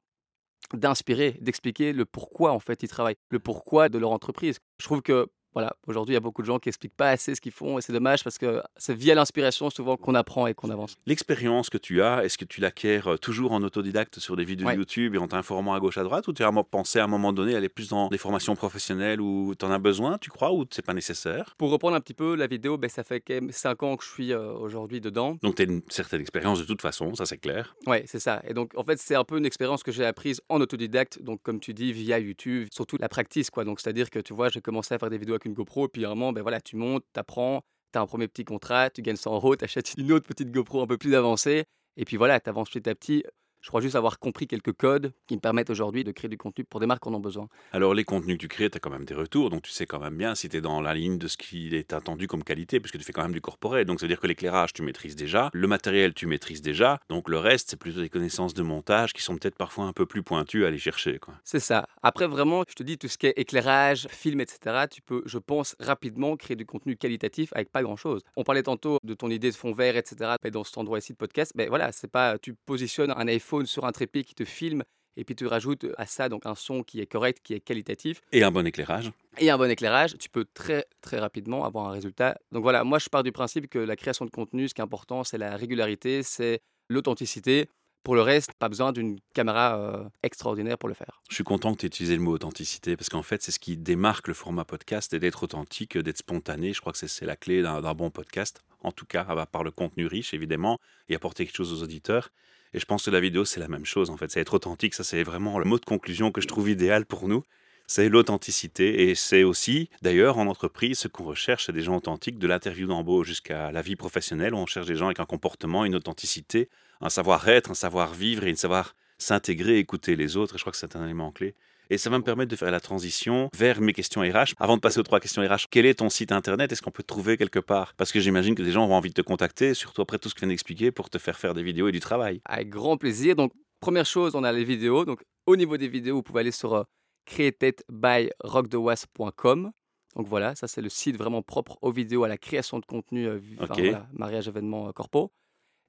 d'inspirer, 0.73 1.37
d'expliquer 1.41 1.93
le 1.93 2.05
pourquoi 2.07 2.53
en 2.53 2.61
fait 2.61 2.83
ils 2.83 2.89
travaillent, 2.89 3.17
le 3.31 3.39
pourquoi 3.39 3.89
de 3.89 3.99
leur 3.99 4.13
entreprise. 4.13 4.59
Je 4.79 4.85
trouve 4.85 5.03
que 5.03 5.29
voilà, 5.55 5.77
aujourd'hui, 5.87 6.13
il 6.13 6.17
y 6.17 6.19
a 6.19 6.21
beaucoup 6.21 6.43
de 6.43 6.47
gens 6.47 6.59
qui 6.59 6.69
expliquent 6.69 6.97
pas 6.97 7.11
assez 7.11 7.35
ce 7.35 7.41
qu'ils 7.41 7.53
font 7.53 7.79
et 7.79 7.81
c'est 7.81 7.93
dommage 7.93 8.25
parce 8.25 8.39
que 8.39 8.63
c'est 8.77 8.95
via 8.95 9.15
l'inspiration 9.15 9.71
souvent 9.71 9.97
qu'on 9.97 10.15
apprend 10.15 10.47
et 10.47 10.55
qu'on 10.55 10.71
avance. 10.71 10.97
L'expérience 11.07 11.71
que 11.71 11.79
tu 11.79 12.03
as, 12.03 12.25
est-ce 12.25 12.37
que 12.39 12.45
tu 12.45 12.61
l'acquiers 12.61 13.01
euh, 13.07 13.17
toujours 13.17 13.53
en 13.53 13.63
autodidacte 13.63 14.19
sur 14.19 14.37
des 14.37 14.45
vidéos 14.45 14.65
Ouais. 14.67 14.77
YouTube 14.77 15.15
et 15.15 15.19
en 15.19 15.29
t'informant 15.29 15.75
à 15.75 15.81
gauche 15.81 15.99
à 15.99 16.03
droite 16.03 16.27
ou 16.29 16.33
tu 16.33 16.43
as 16.43 16.51
pensé 16.65 16.99
à 16.99 17.05
un 17.05 17.07
moment 17.07 17.33
donné 17.33 17.55
aller 17.55 17.69
plus 17.69 17.89
dans 17.89 18.09
des 18.09 18.19
formations 18.19 18.57
professionnelles 18.57 19.21
où 19.21 19.55
tu 19.59 19.65
en 19.65 19.71
as 19.71 19.79
besoin, 19.79 20.19
tu 20.19 20.31
crois, 20.31 20.53
ou 20.53 20.65
c'est 20.71 20.85
pas 20.85 20.95
nécessaire? 20.95 21.55
Pour 21.59 21.71
reprendre 21.71 21.97
un 21.97 22.01
petit 22.01 22.15
peu 22.15 22.35
la 22.35 22.47
vidéo, 22.47 22.79
ben, 22.79 22.89
ça 22.89 23.05
fait 23.05 23.21
quand 23.21 23.35
même 23.35 23.51
5 23.53 23.83
ans 23.83 23.97
que 23.97 24.05
je 24.05 24.11
suis 24.11 24.33
euh, 24.33 24.53
aujourd'hui 24.53 25.01
dedans. 25.01 25.37
Donc 25.43 25.57
tu 25.57 25.63
as 25.63 25.65
une 25.67 25.83
certaine 25.89 26.21
expérience 26.21 26.61
de 26.61 26.65
toute 26.65 26.83
façon, 26.83 27.15
ça 27.15 27.27
c'est 27.27 27.39
clair. 27.39 27.77
Ouais, 27.87 28.05
c'est 28.07 28.21
ça. 28.21 28.43
Et 28.49 28.55
donc, 28.55 28.73
en 28.77 28.83
fait, 28.83 28.99
c'est 28.99 29.15
un 29.15 29.25
peu 29.25 29.39
une 29.39 29.47
expérience 29.47 29.83
que 29.83 29.93
j'ai 29.93 30.05
apprise 30.05 30.41
en 30.49 30.61
autodidacte, 30.61 31.23
donc 31.23 31.43
comme 31.43 31.61
tu 31.61 31.75
dis, 31.75 31.93
via 31.93 32.19
YouTube, 32.19 32.69
surtout 32.73 32.97
la 32.99 33.09
practice, 33.09 33.51
quoi. 33.51 33.65
Donc, 33.65 33.81
c'est-à-dire 33.81 34.11
que 34.11 34.19
tu 34.19 34.33
vois, 34.33 34.49
j'ai 34.49 34.61
commencé 34.61 34.95
à 34.95 34.99
faire 34.99 35.11
des 35.11 35.19
vidéos 35.19 35.35
avec 35.35 35.44
GoPro, 35.53 35.89
puis 35.89 36.05
moment, 36.05 36.33
ben 36.33 36.43
voilà, 36.43 36.61
tu 36.61 36.77
montes, 36.77 37.05
tu 37.13 37.21
apprends, 37.21 37.63
tu 37.93 37.99
as 37.99 38.03
un 38.03 38.07
premier 38.07 38.29
petit 38.29 38.45
contrat, 38.45 38.91
tu 38.91 39.03
gagnes 39.03 39.17
100 39.17 39.35
euros, 39.35 39.57
tu 39.57 39.65
achètes 39.65 39.95
une 39.95 40.13
autre 40.13 40.27
petite 40.27 40.51
GoPro 40.51 40.83
un 40.83 40.87
peu 40.87 40.99
plus 40.99 41.15
avancée, 41.15 41.65
et 41.97 42.05
puis 42.05 42.17
voilà, 42.17 42.41
tu 42.41 42.49
avances 42.51 42.71
petit 42.71 42.89
à 42.89 42.95
petit. 42.95 43.25
Je 43.65 43.71
crois 43.71 43.81
juste 43.81 43.97
avoir 43.97 44.19
compris 44.19 44.47
quelques 44.47 44.75
codes 44.75 45.15
qui 45.27 45.37
me 45.37 45.41
permettent 45.41 45.71
aujourd'hui 45.71 46.05
de 46.05 46.13
créer 46.13 46.29
du 46.29 46.37
contenu 46.37 46.65
pour 46.65 46.81
des 46.81 46.87
marques 46.87 47.03
qui 47.03 47.09
en 47.09 47.15
ont 47.15 47.19
besoin. 47.19 47.49
Alors 47.73 47.95
les 47.95 48.05
contenus 48.05 48.37
que 48.37 48.43
tu 48.43 48.49
crées, 48.49 48.69
tu 48.69 48.77
as 48.77 48.79
quand 48.79 48.91
même 48.91 49.07
des 49.07 49.15
retours, 49.15 49.49
donc 49.49 49.63
tu 49.63 49.71
sais 49.71 49.87
quand 49.87 50.01
même 50.01 50.19
bien 50.19 50.35
si 50.35 50.51
tu 50.51 50.59
es 50.59 50.61
dans 50.61 50.83
la 50.83 50.93
ligne 50.93 51.17
de 51.17 51.27
ce 51.29 51.39
qui 51.39 51.75
est 51.75 51.95
attendu 51.95 52.27
comme 52.27 52.45
qualité, 52.45 52.79
puisque 52.79 52.99
tu 52.99 53.05
fais 53.05 53.15
quand 53.15 53.23
même 53.23 53.33
du 53.33 53.41
corporate. 53.41 53.87
Donc 53.87 54.01
ça 54.01 54.05
veut 54.05 54.09
dire 54.09 54.21
que 54.21 54.27
l'éclairage, 54.27 54.75
tu 54.75 54.83
maîtrises 54.83 55.17
déjà, 55.17 55.49
le 55.55 55.67
matériel, 55.67 56.13
tu 56.13 56.27
maîtrises 56.27 56.61
déjà, 56.61 57.01
donc 57.09 57.31
le 57.31 57.39
reste, 57.39 57.71
c'est 57.71 57.79
plutôt 57.79 58.03
des 58.03 58.11
connaissances 58.11 58.53
de 58.53 58.63
montage 58.63 59.15
qui 59.15 59.23
sont 59.23 59.39
peut-être 59.39 59.57
parfois 59.57 59.87
un 59.87 59.95
peu 59.95 60.05
plus 60.05 60.23
pointues 60.23 60.67
à 60.67 60.69
aller 60.69 60.77
chercher. 60.77 61.19
C'est 61.43 61.59
ça. 61.59 61.89
Après, 62.03 62.27
vraiment, 62.27 62.65
je 62.69 62.75
te 62.75 62.83
dis, 62.83 62.99
tout 62.99 63.09
ce 63.09 63.17
qui 63.17 63.29
est 63.29 63.39
éclairage, 63.39 64.09
film, 64.11 64.43
etc., 64.43 64.85
tu 64.91 65.01
peux, 65.01 65.23
je 65.25 65.39
pense, 65.39 65.75
rapidement 65.81 66.37
créer 66.37 66.57
du 66.57 66.67
contenu 66.67 66.99
qualitatif 66.99 67.51
avec 67.55 67.73
pas 67.73 67.83
grand-chose. 67.83 68.21
On 68.37 68.45
parlait 68.45 68.65
tantôt 68.65 68.99
de 69.05 69.15
ton 69.15 69.31
idée 69.31 69.51
de 69.51 69.57
fond 69.57 69.73
vert, 69.73 69.97
etc., 69.97 70.33
mais 70.45 70.51
dans 70.51 70.65
cet 70.65 70.77
endroit 70.77 70.99
ici 70.99 71.13
de 71.15 71.17
podcast. 71.17 71.53
Mais 71.55 71.69
voilà, 71.69 71.93
c'est 71.93 72.11
pas, 72.11 72.37
tu 72.39 72.53
positionnes 72.53 73.15
un 73.17 73.27
iPhone 73.27 73.54
sur 73.65 73.85
un 73.85 73.93
trépied 73.93 74.25
qui 74.25 74.35
te 74.35 74.45
filme 74.45 74.83
et 75.17 75.25
puis 75.25 75.37
tu 75.37 75.47
rajoutes 75.47 75.87
à 75.97 76.07
ça 76.07 76.29
donc 76.29 76.45
un 76.47 76.55
son 76.55 76.83
qui 76.83 77.01
est 77.01 77.07
correct, 77.07 77.39
qui 77.43 77.55
est 77.55 77.61
qualitatif 77.61 78.21
Et 78.33 78.43
un 78.43 78.51
bon 78.51 78.67
éclairage. 78.67 79.13
et 79.39 79.51
un 79.51 79.57
bon 79.59 79.71
éclairage, 79.71 80.17
tu 80.19 80.29
peux 80.29 80.45
très 80.55 80.87
très 81.01 81.19
rapidement 81.19 81.65
avoir 81.65 81.87
un 81.89 81.93
résultat. 81.93 82.37
Donc 82.53 82.63
voilà, 82.63 82.85
moi 82.85 82.99
je 82.99 83.09
pars 83.09 83.23
du 83.23 83.33
principe 83.33 83.69
que 83.69 83.79
la 83.79 83.97
création 83.97 84.25
de 84.25 84.31
contenu, 84.31 84.69
ce 84.69 84.75
qui 84.75 84.81
est 84.81 84.85
important, 84.85 85.23
c'est 85.25 85.39
la 85.39 85.57
régularité, 85.57 86.23
c'est 86.23 86.61
l'authenticité. 86.89 87.69
Pour 88.05 88.15
le 88.15 88.21
reste, 88.21 88.53
pas 88.59 88.69
besoin 88.69 88.93
d'une 88.93 89.19
caméra 89.33 89.79
euh, 89.79 90.05
extraordinaire 90.23 90.77
pour 90.79 90.89
le 90.91 90.95
faire. 90.95 91.23
Je 91.31 91.35
suis 91.37 91.43
content 91.45 91.73
que 91.73 91.79
tu 91.81 91.87
aies 91.87 91.89
utilisé 91.89 92.15
le 92.17 92.21
mot 92.23 92.33
authenticité 92.33 92.97
parce 92.99 93.09
qu'en 93.09 93.23
fait, 93.23 93.43
c'est 93.43 93.51
ce 93.51 93.59
qui 93.59 93.79
démarque 93.79 94.29
le 94.29 94.35
format 94.35 94.65
podcast 94.67 95.15
et 95.15 95.19
d'être 95.19 95.43
authentique, 95.43 95.97
d'être 95.97 96.19
spontané. 96.19 96.75
Je 96.75 96.81
crois 96.83 96.93
que 96.93 96.99
c'est- 96.99 97.25
la 97.25 97.35
clé 97.37 97.63
d'un 97.63 97.81
bon 97.95 98.11
podcast. 98.11 98.63
En 98.83 98.93
tout 98.93 99.07
cas, 99.07 99.23
à 99.27 99.47
part 99.47 99.65
le 99.65 99.71
contenu 99.71 100.07
riche, 100.07 100.35
évidemment, 100.35 100.79
et 101.09 101.15
apporter 101.15 101.47
quelque 101.47 101.57
chose 101.57 101.73
aux 101.73 101.83
auditeurs. 101.83 102.29
Et 102.75 102.79
je 102.79 102.85
pense 102.85 103.07
que 103.07 103.11
la 103.11 103.21
vidéo, 103.21 103.47
c'est 103.47 103.61
la 103.61 103.69
même 103.69 103.87
chose. 103.87 104.11
En 104.11 104.19
fait, 104.19 104.31
c'est 104.31 104.41
être 104.41 104.53
authentique. 104.53 104.93
Ça, 104.95 105.03
c'est 105.05 105.23
vraiment 105.23 105.59
le 105.59 105.65
mot 105.65 105.79
de 105.79 105.85
conclusion 105.87 106.31
que 106.31 106.43
je 106.43 106.47
trouve 106.49 106.69
idéal 106.69 107.07
pour 107.07 107.27
nous. 107.27 107.43
C'est 107.87 108.09
l'authenticité. 108.09 109.09
Et 109.09 109.15
c'est 109.15 109.43
aussi, 109.43 109.91
d'ailleurs, 110.03 110.39
en 110.39 110.47
entreprise, 110.47 110.99
ce 110.99 111.09
qu'on 111.09 111.25
recherche, 111.25 111.71
des 111.71 111.83
gens 111.83 111.97
authentiques, 111.97 112.39
de 112.39 112.47
l'interview 112.47 112.87
d'embauche 112.87 113.27
jusqu'à 113.27 113.73
la 113.73 113.83
vie 113.83 113.97
professionnelle. 113.97 114.55
On 114.55 114.67
cherche 114.67 114.87
des 114.87 114.97
gens 114.97 115.07
avec 115.07 115.21
un 115.21 115.27
comportement, 115.27 115.85
une 115.85 115.95
authenticité, 115.95 116.69
un 117.01 117.11
savoir-être, 117.11 117.71
un 117.71 117.75
savoir-vivre 117.75 118.45
et 118.45 118.51
une 118.51 118.57
savoir 118.57 118.95
s'intégrer, 119.19 119.79
écouter 119.79 120.17
les 120.17 120.37
autres. 120.37 120.55
Et 120.55 120.59
je 120.59 120.63
crois 120.63 120.73
que 120.73 120.79
c'est 120.79 120.97
un 120.97 121.05
élément 121.05 121.31
clé. 121.31 121.55
Et 121.91 121.99
ça 121.99 122.09
va 122.09 122.19
me 122.19 122.25
permettre 122.25 122.51
de 122.51 122.57
faire 122.57 122.71
la 122.71 122.81
transition 122.81 123.51
vers 123.55 123.81
mes 123.83 123.93
questions 123.93 124.23
RH. 124.23 124.55
Avant 124.59 124.77
de 124.77 124.81
passer 124.81 124.99
aux 124.99 125.03
trois 125.03 125.21
questions 125.21 125.43
RH, 125.43 125.67
quel 125.71 125.85
est 125.85 125.95
ton 125.95 126.09
site 126.09 126.33
internet? 126.33 126.73
Est-ce 126.73 126.81
qu'on 126.81 126.91
peut 126.91 127.03
te 127.03 127.09
trouver 127.09 127.37
quelque 127.37 127.59
part? 127.59 127.93
Parce 127.95 128.11
que 128.11 128.21
j'imagine 128.21 128.55
que 128.55 128.63
des 128.63 128.73
gens 128.73 128.85
auront 128.85 128.97
envie 128.97 129.11
de 129.11 129.15
te 129.15 129.21
contacter, 129.21 129.75
surtout 129.75 130.01
après 130.01 130.19
tout 130.19 130.31
ce 130.31 130.35
que 130.35 130.41
tu 130.41 130.47
viens 130.47 130.53
d'expliquer, 130.53 130.91
pour 130.91 131.11
te 131.11 131.19
faire 131.19 131.39
faire 131.39 131.53
des 131.53 131.63
vidéos 131.63 131.89
et 131.89 131.93
du 131.93 132.01
travail. 132.01 132.41
Avec 132.47 132.71
grand 132.71 132.97
plaisir. 132.97 133.37
Donc, 133.37 133.53
première 133.81 134.07
chose, 134.07 134.35
on 134.35 134.45
a 134.45 134.53
les 134.53 134.65
vidéos. 134.65 135.05
Donc, 135.05 135.23
au 135.47 135.57
niveau 135.57 135.77
des 135.77 135.89
vidéos, 135.89 136.17
vous 136.17 136.23
pouvez 136.23 136.41
aller 136.41 136.53
sur 136.53 136.87
euh, 137.31 137.51
createdbyrockthewas.com. 137.91 139.73
Donc 140.17 140.29
voilà, 140.29 140.55
ça 140.55 140.69
c'est 140.69 140.81
le 140.81 140.89
site 140.89 141.17
vraiment 141.17 141.43
propre 141.43 141.79
aux 141.83 141.91
vidéos, 141.91 142.25
à 142.25 142.29
la 142.29 142.39
création 142.39 142.79
de 142.79 142.87
contenu, 142.87 143.27
euh, 143.27 143.41
enfin, 143.59 143.75
voilà, 143.75 144.07
mariage, 144.13 144.49
événement, 144.49 144.89
euh, 144.89 144.93
corpo. 144.93 145.33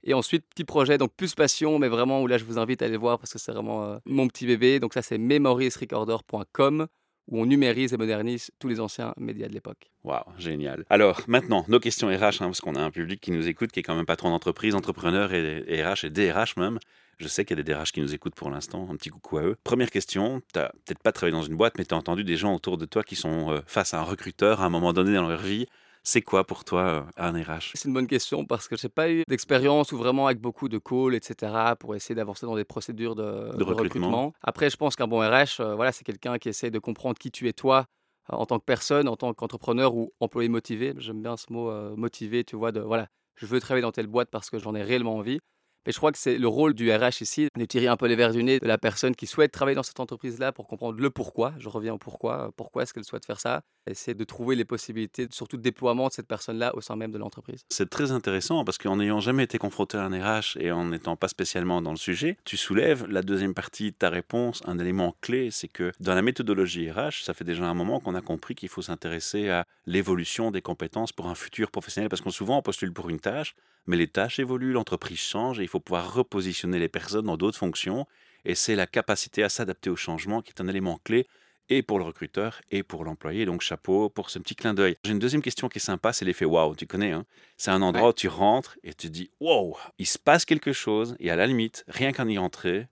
Et 0.04 0.14
ensuite, 0.14 0.46
petit 0.48 0.66
projet, 0.66 0.98
donc 0.98 1.14
plus 1.16 1.34
passion, 1.36 1.80
mais 1.80 1.88
vraiment 1.88 2.22
où 2.22 2.28
là 2.28 2.38
je 2.38 2.44
vous 2.44 2.60
invite 2.60 2.82
à 2.82 2.86
aller 2.86 2.98
voir 2.98 3.20
parce 3.20 3.34
que 3.34 3.40
c'est 3.40 3.52
vraiment 3.52 3.84
euh, 3.86 3.98
mon 4.06 4.28
petit 4.28 4.46
bébé. 4.46 4.80
Donc 4.80 4.94
ça 4.94 5.02
c'est 5.02 5.18
memoriesrecorder.com 5.18 6.88
où 7.28 7.42
on 7.42 7.48
numérise 7.48 7.92
et 7.92 7.98
modernise 7.98 8.52
tous 8.60 8.68
les 8.68 8.80
anciens 8.80 9.14
médias 9.18 9.48
de 9.48 9.54
l'époque. 9.54 9.90
Waouh, 10.04 10.22
génial. 10.38 10.86
Alors, 10.92 11.22
maintenant, 11.28 11.66
nos 11.68 11.80
questions 11.80 12.08
RH, 12.08 12.12
hein, 12.22 12.46
parce 12.46 12.62
qu'on 12.62 12.76
a 12.76 12.82
un 12.82 12.92
public 12.92 13.20
qui 13.20 13.32
nous 13.32 13.48
écoute, 13.48 13.72
qui 13.72 13.80
est 13.80 13.84
quand 13.84 13.96
même 13.96 14.06
patron 14.06 14.30
d'entreprise, 14.30 14.76
entrepreneur 14.76 15.34
et, 15.34 15.64
et 15.66 15.84
RH 15.84 16.06
et 16.06 16.10
DRH 16.12 16.56
même. 16.58 16.78
Je 17.18 17.28
sais 17.28 17.46
qu'il 17.46 17.58
y 17.58 17.60
a 17.60 17.64
des 17.64 17.74
DRH 17.74 17.92
qui 17.92 18.02
nous 18.02 18.14
écoutent 18.14 18.36
pour 18.36 18.50
l'instant. 18.50 18.88
Un 18.92 18.96
petit 18.96 19.10
coucou 19.10 19.38
à 19.38 19.44
eux. 19.44 19.56
Première 19.64 19.92
question, 19.92 20.42
tu 20.54 20.60
n'as 20.60 20.70
peut-être 20.86 21.02
pas 21.02 21.12
travaillé 21.12 21.36
dans 21.36 21.44
une 21.44 21.56
boîte, 21.56 21.78
mais 21.78 21.86
tu 21.86 21.94
as 21.94 21.98
entendu 21.98 22.24
des 22.24 22.38
gens 22.38 22.54
autour 22.54 22.78
de 22.78 22.86
toi 22.86 23.04
qui 23.04 23.16
sont 23.16 23.52
euh, 23.52 23.62
face 23.68 23.94
à 23.94 24.00
un 24.00 24.04
recruteur 24.04 24.62
à 24.62 24.66
un 24.66 24.70
moment 24.70 24.94
donné 24.94 25.14
dans 25.16 25.28
leur 25.28 25.42
vie. 25.42 25.68
C'est 26.08 26.22
quoi 26.22 26.46
pour 26.46 26.64
toi 26.64 26.82
euh, 26.82 27.02
un 27.18 27.32
RH 27.32 27.72
C'est 27.74 27.88
une 27.88 27.94
bonne 27.94 28.06
question 28.06 28.46
parce 28.46 28.68
que 28.68 28.78
je 28.78 28.86
n'ai 28.86 28.92
pas 28.92 29.10
eu 29.10 29.24
d'expérience 29.28 29.92
ou 29.92 29.98
vraiment 29.98 30.28
avec 30.28 30.40
beaucoup 30.40 30.70
de 30.70 30.78
calls, 30.78 31.16
etc., 31.16 31.74
pour 31.80 31.96
essayer 31.96 32.14
d'avancer 32.14 32.46
dans 32.46 32.56
des 32.56 32.64
procédures 32.64 33.16
de, 33.16 33.58
De 33.58 33.64
recrutement. 33.64 34.32
Après, 34.44 34.70
je 34.70 34.78
pense 34.78 34.96
qu'un 34.96 35.08
bon 35.08 35.20
RH, 35.20 35.62
euh, 35.62 35.76
voilà, 35.76 35.92
c'est 35.92 36.04
quelqu'un 36.04 36.38
qui 36.38 36.50
essaie 36.50 36.70
de 36.70 36.78
comprendre 36.78 37.18
qui 37.18 37.32
tu 37.32 37.48
es 37.48 37.54
toi 37.54 37.88
euh, 38.32 38.36
en 38.36 38.46
tant 38.46 38.60
que 38.60 38.66
personne, 38.66 39.08
en 39.08 39.16
tant 39.16 39.34
qu'entrepreneur 39.34 39.96
ou 39.96 40.14
employé 40.20 40.48
motivé. 40.48 40.94
J'aime 40.98 41.24
bien 41.24 41.38
ce 41.38 41.52
mot 41.52 41.72
euh, 41.72 41.96
motivé, 41.96 42.44
tu 42.44 42.56
vois, 42.56 42.72
de 42.72 42.82
voilà, 42.82 43.08
je 43.36 43.48
veux 43.48 43.60
travailler 43.60 43.82
dans 43.82 43.92
telle 43.92 44.08
boîte 44.08 44.30
parce 44.30 44.52
que 44.52 44.60
j'en 44.60 44.76
ai 44.76 44.84
réellement 44.84 45.16
envie. 45.16 45.40
Mais 45.86 45.92
je 45.92 45.98
crois 45.98 46.12
que 46.12 46.18
c'est 46.18 46.38
le 46.38 46.48
rôle 46.48 46.74
du 46.74 46.92
RH 46.92 47.22
ici, 47.22 47.48
de 47.56 47.66
tirer 47.66 47.88
un 47.88 47.98
peu 47.98 48.08
les 48.08 48.16
verres 48.16 48.32
du 48.32 48.44
nez 48.44 48.60
de 48.60 48.68
la 48.68 48.78
personne 48.78 49.16
qui 49.16 49.28
souhaite 49.28 49.52
travailler 49.52 49.76
dans 49.76 49.84
cette 49.84 50.00
entreprise-là 50.00 50.52
pour 50.52 50.68
comprendre 50.68 51.00
le 51.00 51.10
pourquoi. 51.10 51.54
Je 51.60 51.70
reviens 51.70 51.94
au 51.94 51.98
pourquoi. 51.98 52.52
Pourquoi 52.56 52.84
est-ce 52.84 52.94
qu'elle 52.94 53.04
souhaite 53.04 53.26
faire 53.26 53.40
ça? 53.40 53.62
Essayer 53.88 54.16
de 54.16 54.24
trouver 54.24 54.56
les 54.56 54.66
possibilités, 54.66 55.28
surtout 55.32 55.58
de 55.58 55.62
déploiement 55.62 56.08
de 56.08 56.14
cette 56.14 56.28
personne-là 56.28 56.76
au 56.76 56.82
sein 56.82 56.96
même 56.96 57.12
de 57.12 57.18
l'entreprise. 57.18 57.66
C'est 57.70 57.90
très 57.90 58.12
intéressant 58.12 58.66
parce 58.66 58.78
qu'en 58.78 58.98
n'ayant 58.98 59.20
jamais 59.20 59.44
été 59.44 59.58
confronté 59.58 59.98
à 59.98 60.06
un 60.06 60.40
RH 60.40 60.58
et 60.60 60.72
en 60.72 60.86
n'étant 60.86 61.16
pas 61.16 61.28
spécialement 61.28 61.82
dans 61.82 61.92
le 61.92 61.98
sujet, 61.98 62.38
tu 62.46 62.58
soulèves 62.58 63.06
la 63.08 63.22
deuxième 63.22 63.54
partie 63.54 63.92
de 63.92 63.96
ta 63.96 64.10
réponse. 64.10 64.62
Un 64.66 64.80
élément 64.80 65.16
clé, 65.22 65.50
c'est 65.52 65.68
que 65.68 65.92
dans 66.00 66.16
la 66.16 66.22
méthodologie 66.22 66.90
RH, 66.90 67.24
ça 67.24 67.34
fait 67.34 67.44
déjà 67.44 67.66
un 67.66 67.74
moment 67.74 68.00
qu'on 68.00 68.16
a 68.16 68.22
compris 68.22 68.56
qu'il 68.56 68.70
faut 68.70 68.82
s'intéresser 68.82 69.50
à 69.50 69.66
l'évolution 69.86 70.52
des 70.52 70.62
compétences 70.62 71.12
pour 71.12 71.28
un 71.28 71.36
futur 71.36 71.70
professionnel 71.70 72.10
parce 72.10 72.22
qu'on 72.22 72.32
souvent 72.32 72.62
postule 72.62 72.92
pour 72.92 73.10
une 73.10 73.20
tâche, 73.20 73.56
mais 73.88 73.98
les 73.98 74.08
tâches 74.08 74.40
évoluent, 74.40 74.72
l'entreprise 74.72 75.20
change 75.20 75.60
et 75.60 75.64
il 75.64 75.68
faut 75.68 75.75
faut 75.76 75.82
pouvoir 75.82 76.14
repositionner 76.14 76.80
les 76.80 76.88
personnes 76.88 77.26
dans 77.26 77.36
d'autres 77.36 77.58
fonctions. 77.58 78.08
Et 78.46 78.56
c'est 78.56 78.76
la 78.76 78.88
capacité 78.88 79.44
à 79.44 79.50
s'adapter 79.50 79.90
au 79.90 79.96
changement 79.96 80.42
qui 80.42 80.52
est 80.52 80.62
un 80.62 80.68
élément 80.68 81.00
clé 81.04 81.28
et 81.68 81.82
pour 81.82 81.98
le 82.00 82.06
recruteur 82.06 82.62
et 82.72 82.84
pour 82.84 83.04
l'employé. 83.04 83.46
Donc 83.46 83.62
chapeau 83.62 84.10
pour 84.10 84.30
ce 84.30 84.40
petit 84.40 84.56
clin 84.56 84.74
d'œil. 84.74 84.96
J'ai 85.04 85.12
une 85.12 85.20
deuxième 85.20 85.42
question 85.42 85.68
qui 85.68 85.80
est 85.80 85.82
sympa, 85.82 86.14
c'est 86.14 86.24
l'effet 86.24 86.46
wow. 86.46 86.76
Tu 86.76 86.88
connais, 86.88 87.12
hein 87.12 87.26
C'est 87.58 87.72
un 87.72 87.82
endroit 87.82 88.10
où 88.10 88.14
tu 88.14 88.30
rentres 88.30 88.78
et 88.84 88.94
tu 88.94 89.10
dis 89.10 89.32
wow, 89.42 89.76
il 89.98 90.06
se 90.06 90.18
passe 90.18 90.46
quelque 90.46 90.72
chose. 90.72 91.16
Et 91.20 91.30
à 91.30 91.36
la 91.36 91.46
limite, 91.46 91.84
rien 91.88 92.14
qu'en 92.14 92.28
y 92.30 92.38
entrer, 92.38 92.88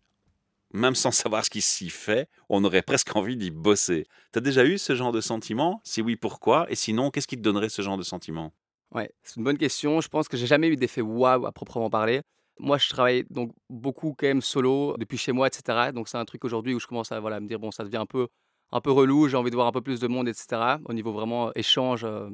même 0.73 0.95
sans 0.95 1.11
savoir 1.11 1.45
ce 1.45 1.49
qui 1.49 1.61
s'y 1.61 1.89
fait, 1.89 2.27
on 2.49 2.65
aurait 2.65 2.81
presque 2.81 3.15
envie 3.15 3.37
d'y 3.37 3.51
bosser. 3.51 4.07
Tu 4.33 4.39
as 4.39 4.41
déjà 4.41 4.65
eu 4.65 4.77
ce 4.77 4.95
genre 4.95 5.13
de 5.13 5.21
sentiment? 5.21 5.79
Si 5.85 6.01
oui, 6.01 6.17
pourquoi? 6.17 6.65
Et 6.69 6.75
sinon, 6.75 7.11
qu'est-ce 7.11 7.27
qui 7.27 7.37
te 7.37 7.43
donnerait 7.43 7.69
ce 7.69 7.81
genre 7.81 7.97
de 7.97 8.03
sentiment? 8.03 8.51
Ouais, 8.91 9.11
c'est 9.23 9.37
une 9.37 9.43
bonne 9.43 9.57
question. 9.57 10.01
Je 10.01 10.07
pense 10.09 10.27
que 10.27 10.35
j'ai 10.35 10.47
jamais 10.47 10.67
eu 10.67 10.75
d'effet 10.75 11.01
wow 11.01 11.45
à 11.45 11.51
proprement 11.51 11.89
parler. 11.89 12.21
Moi, 12.60 12.77
je 12.77 12.89
travaille 12.89 13.25
donc 13.29 13.51
beaucoup 13.69 14.15
quand 14.17 14.27
même 14.27 14.41
solo 14.41 14.95
depuis 14.98 15.17
chez 15.17 15.31
moi, 15.31 15.48
etc. 15.48 15.91
Donc 15.93 16.07
c'est 16.07 16.17
un 16.17 16.25
truc 16.25 16.45
aujourd'hui 16.45 16.74
où 16.74 16.79
je 16.79 16.88
commence 16.88 17.12
à 17.12 17.19
voilà, 17.19 17.39
me 17.39 17.48
dire 17.48 17.60
bon, 17.60 17.72
ça 17.72 17.83
devient 17.83 17.98
un 17.98 18.05
peu 18.05 18.27
un 18.74 18.81
peu 18.81 18.91
relou, 18.91 19.27
j'ai 19.27 19.38
envie 19.38 19.51
de 19.51 19.55
voir 19.55 19.67
un 19.67 19.72
peu 19.72 19.81
plus 19.81 20.00
de 20.00 20.07
monde, 20.07 20.27
etc. 20.27 20.77
Au 20.86 20.93
niveau 20.93 21.13
vraiment 21.13 21.51
échange 21.53 22.03
euh, 22.03 22.29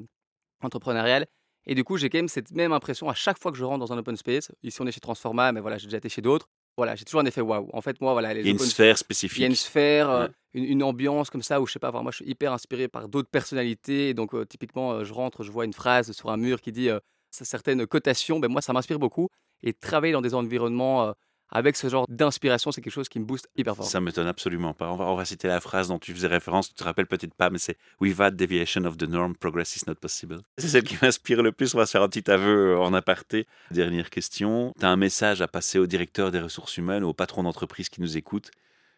entrepreneurial. 0.63 1.27
Et 1.65 1.75
du 1.75 1.83
coup, 1.83 1.97
j'ai 1.97 2.09
quand 2.09 2.17
même 2.17 2.29
cette 2.29 2.51
même 2.51 2.71
impression 2.71 3.09
à 3.09 3.13
chaque 3.13 3.37
fois 3.39 3.51
que 3.51 3.57
je 3.57 3.65
rentre 3.65 3.85
dans 3.85 3.93
un 3.93 3.97
open 3.97 4.15
space. 4.15 4.49
Ici, 4.63 4.81
on 4.81 4.87
est 4.87 4.91
chez 4.91 5.01
Transforma, 5.01 5.51
mais 5.51 5.59
voilà, 5.59 5.77
j'ai 5.77 5.87
déjà 5.87 5.97
été 5.97 6.07
chez 6.07 6.21
d'autres. 6.21 6.47
Voilà, 6.77 6.95
j'ai 6.95 7.03
toujours 7.03 7.19
un 7.19 7.25
effet 7.25 7.41
waouh. 7.41 7.69
En 7.73 7.81
fait, 7.81 7.99
moi, 7.99 8.13
voilà, 8.13 8.33
les 8.33 8.39
il 8.39 8.45
y 8.45 8.49
a 8.49 8.51
une 8.53 8.59
sphère 8.59 8.97
spécifique. 8.97 9.37
Il 9.37 9.41
y 9.41 9.43
a 9.43 9.47
une 9.47 9.55
sphère, 9.55 10.09
euh, 10.09 10.27
une, 10.53 10.81
ambiance 10.81 11.29
comme 11.29 11.41
ça 11.41 11.59
où 11.59 11.67
je 11.67 11.73
sais 11.73 11.79
pas. 11.79 11.91
Moi, 11.91 12.09
je 12.11 12.17
suis 12.17 12.25
hyper 12.25 12.53
inspiré 12.53 12.87
par 12.87 13.09
d'autres 13.09 13.29
personnalités. 13.29 14.13
Donc, 14.13 14.33
euh, 14.33 14.45
typiquement, 14.45 15.03
je 15.03 15.13
rentre, 15.13 15.43
je 15.43 15.51
vois 15.51 15.65
une 15.65 15.73
phrase 15.73 16.13
sur 16.13 16.29
un 16.29 16.37
mur 16.37 16.61
qui 16.61 16.71
dit 16.71 16.89
certaines 17.31 17.85
cotations. 17.85 18.39
Ben 18.39 18.49
moi, 18.49 18.61
ça 18.61 18.71
m'inspire 18.71 18.97
beaucoup. 18.97 19.27
Et 19.63 19.73
travailler 19.73 20.13
dans 20.13 20.21
des 20.21 20.33
environnements 20.33 21.13
avec 21.51 21.75
ce 21.75 21.89
genre 21.89 22.05
d'inspiration, 22.07 22.71
c'est 22.71 22.81
quelque 22.81 22.93
chose 22.93 23.09
qui 23.09 23.19
me 23.19 23.25
booste 23.25 23.49
hyper 23.55 23.75
fort. 23.75 23.85
Ça 23.85 23.99
m'étonne 23.99 24.27
absolument 24.27 24.73
pas. 24.73 24.91
On 24.91 25.15
va, 25.15 25.25
citer 25.25 25.47
la 25.47 25.59
phrase 25.59 25.87
dont 25.87 25.97
tu 25.97 26.13
faisais 26.13 26.27
référence, 26.27 26.69
tu 26.69 26.75
te 26.75 26.83
rappelles 26.83 27.07
peut-être 27.07 27.33
pas, 27.33 27.49
mais 27.49 27.57
c'est 27.57 27.77
had 28.19 28.35
deviation 28.35 28.85
of 28.85 28.97
the 28.97 29.03
norm, 29.03 29.35
progress 29.35 29.75
is 29.75 29.83
not 29.87 29.95
possible. 29.95 30.37
C'est 30.57 30.67
celle 30.67 30.83
qui 30.83 30.97
m'inspire 31.01 31.41
le 31.41 31.51
plus. 31.51 31.73
On 31.73 31.79
va 31.79 31.85
se 31.85 31.91
faire 31.91 32.03
un 32.03 32.09
petit 32.09 32.29
aveu 32.29 32.73
euh, 32.73 32.79
en 32.79 32.93
aparté. 32.93 33.47
Dernière 33.71 34.09
question. 34.09 34.73
Tu 34.79 34.85
as 34.85 34.89
un 34.89 34.95
message 34.95 35.41
à 35.41 35.47
passer 35.47 35.79
au 35.79 35.87
directeur 35.87 36.31
des 36.31 36.39
ressources 36.39 36.77
humaines 36.77 37.03
ou 37.03 37.09
au 37.09 37.13
patron 37.13 37.43
d'entreprise 37.43 37.89
qui 37.89 38.01
nous 38.01 38.17
écoute? 38.17 38.51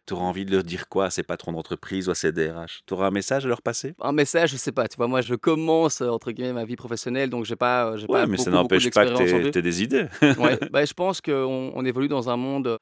Tu 0.05 0.13
auras 0.13 0.25
envie 0.25 0.45
de 0.45 0.51
leur 0.51 0.63
dire 0.63 0.89
quoi 0.89 1.05
à 1.05 1.09
ces 1.09 1.23
patrons 1.23 1.51
d'entreprise 1.51 2.07
ou 2.07 2.11
à 2.11 2.15
ces 2.15 2.31
DRH 2.31 2.81
Tu 2.85 2.93
auras 2.93 3.07
un 3.07 3.11
message 3.11 3.45
à 3.45 3.47
leur 3.47 3.61
passer? 3.61 3.93
Un 3.99 4.11
message, 4.11 4.51
je 4.51 4.57
sais 4.57 4.71
pas. 4.71 4.87
Tu 4.87 4.97
vois, 4.97 5.07
moi, 5.07 5.21
je 5.21 5.35
commence, 5.35 6.01
entre 6.01 6.31
guillemets, 6.31 6.53
ma 6.53 6.65
vie 6.65 6.75
professionnelle, 6.75 7.29
donc 7.29 7.45
j'ai 7.45 7.55
pas. 7.55 7.93
Ouais, 7.93 8.07
pas 8.07 8.27
mais 8.27 8.37
ça 8.37 8.51
n'empêche 8.51 8.89
pas 8.89 9.05
que 9.05 9.49
tu 9.51 9.57
aies 9.57 9.61
des 9.61 9.83
idées. 9.83 10.07
ouais, 10.39 10.59
bah, 10.71 10.85
je 10.85 10.93
pense 10.93 11.21
qu'on 11.21 11.71
on 11.75 11.85
évolue 11.85 12.07
dans 12.07 12.29
un 12.29 12.37
monde 12.37 12.77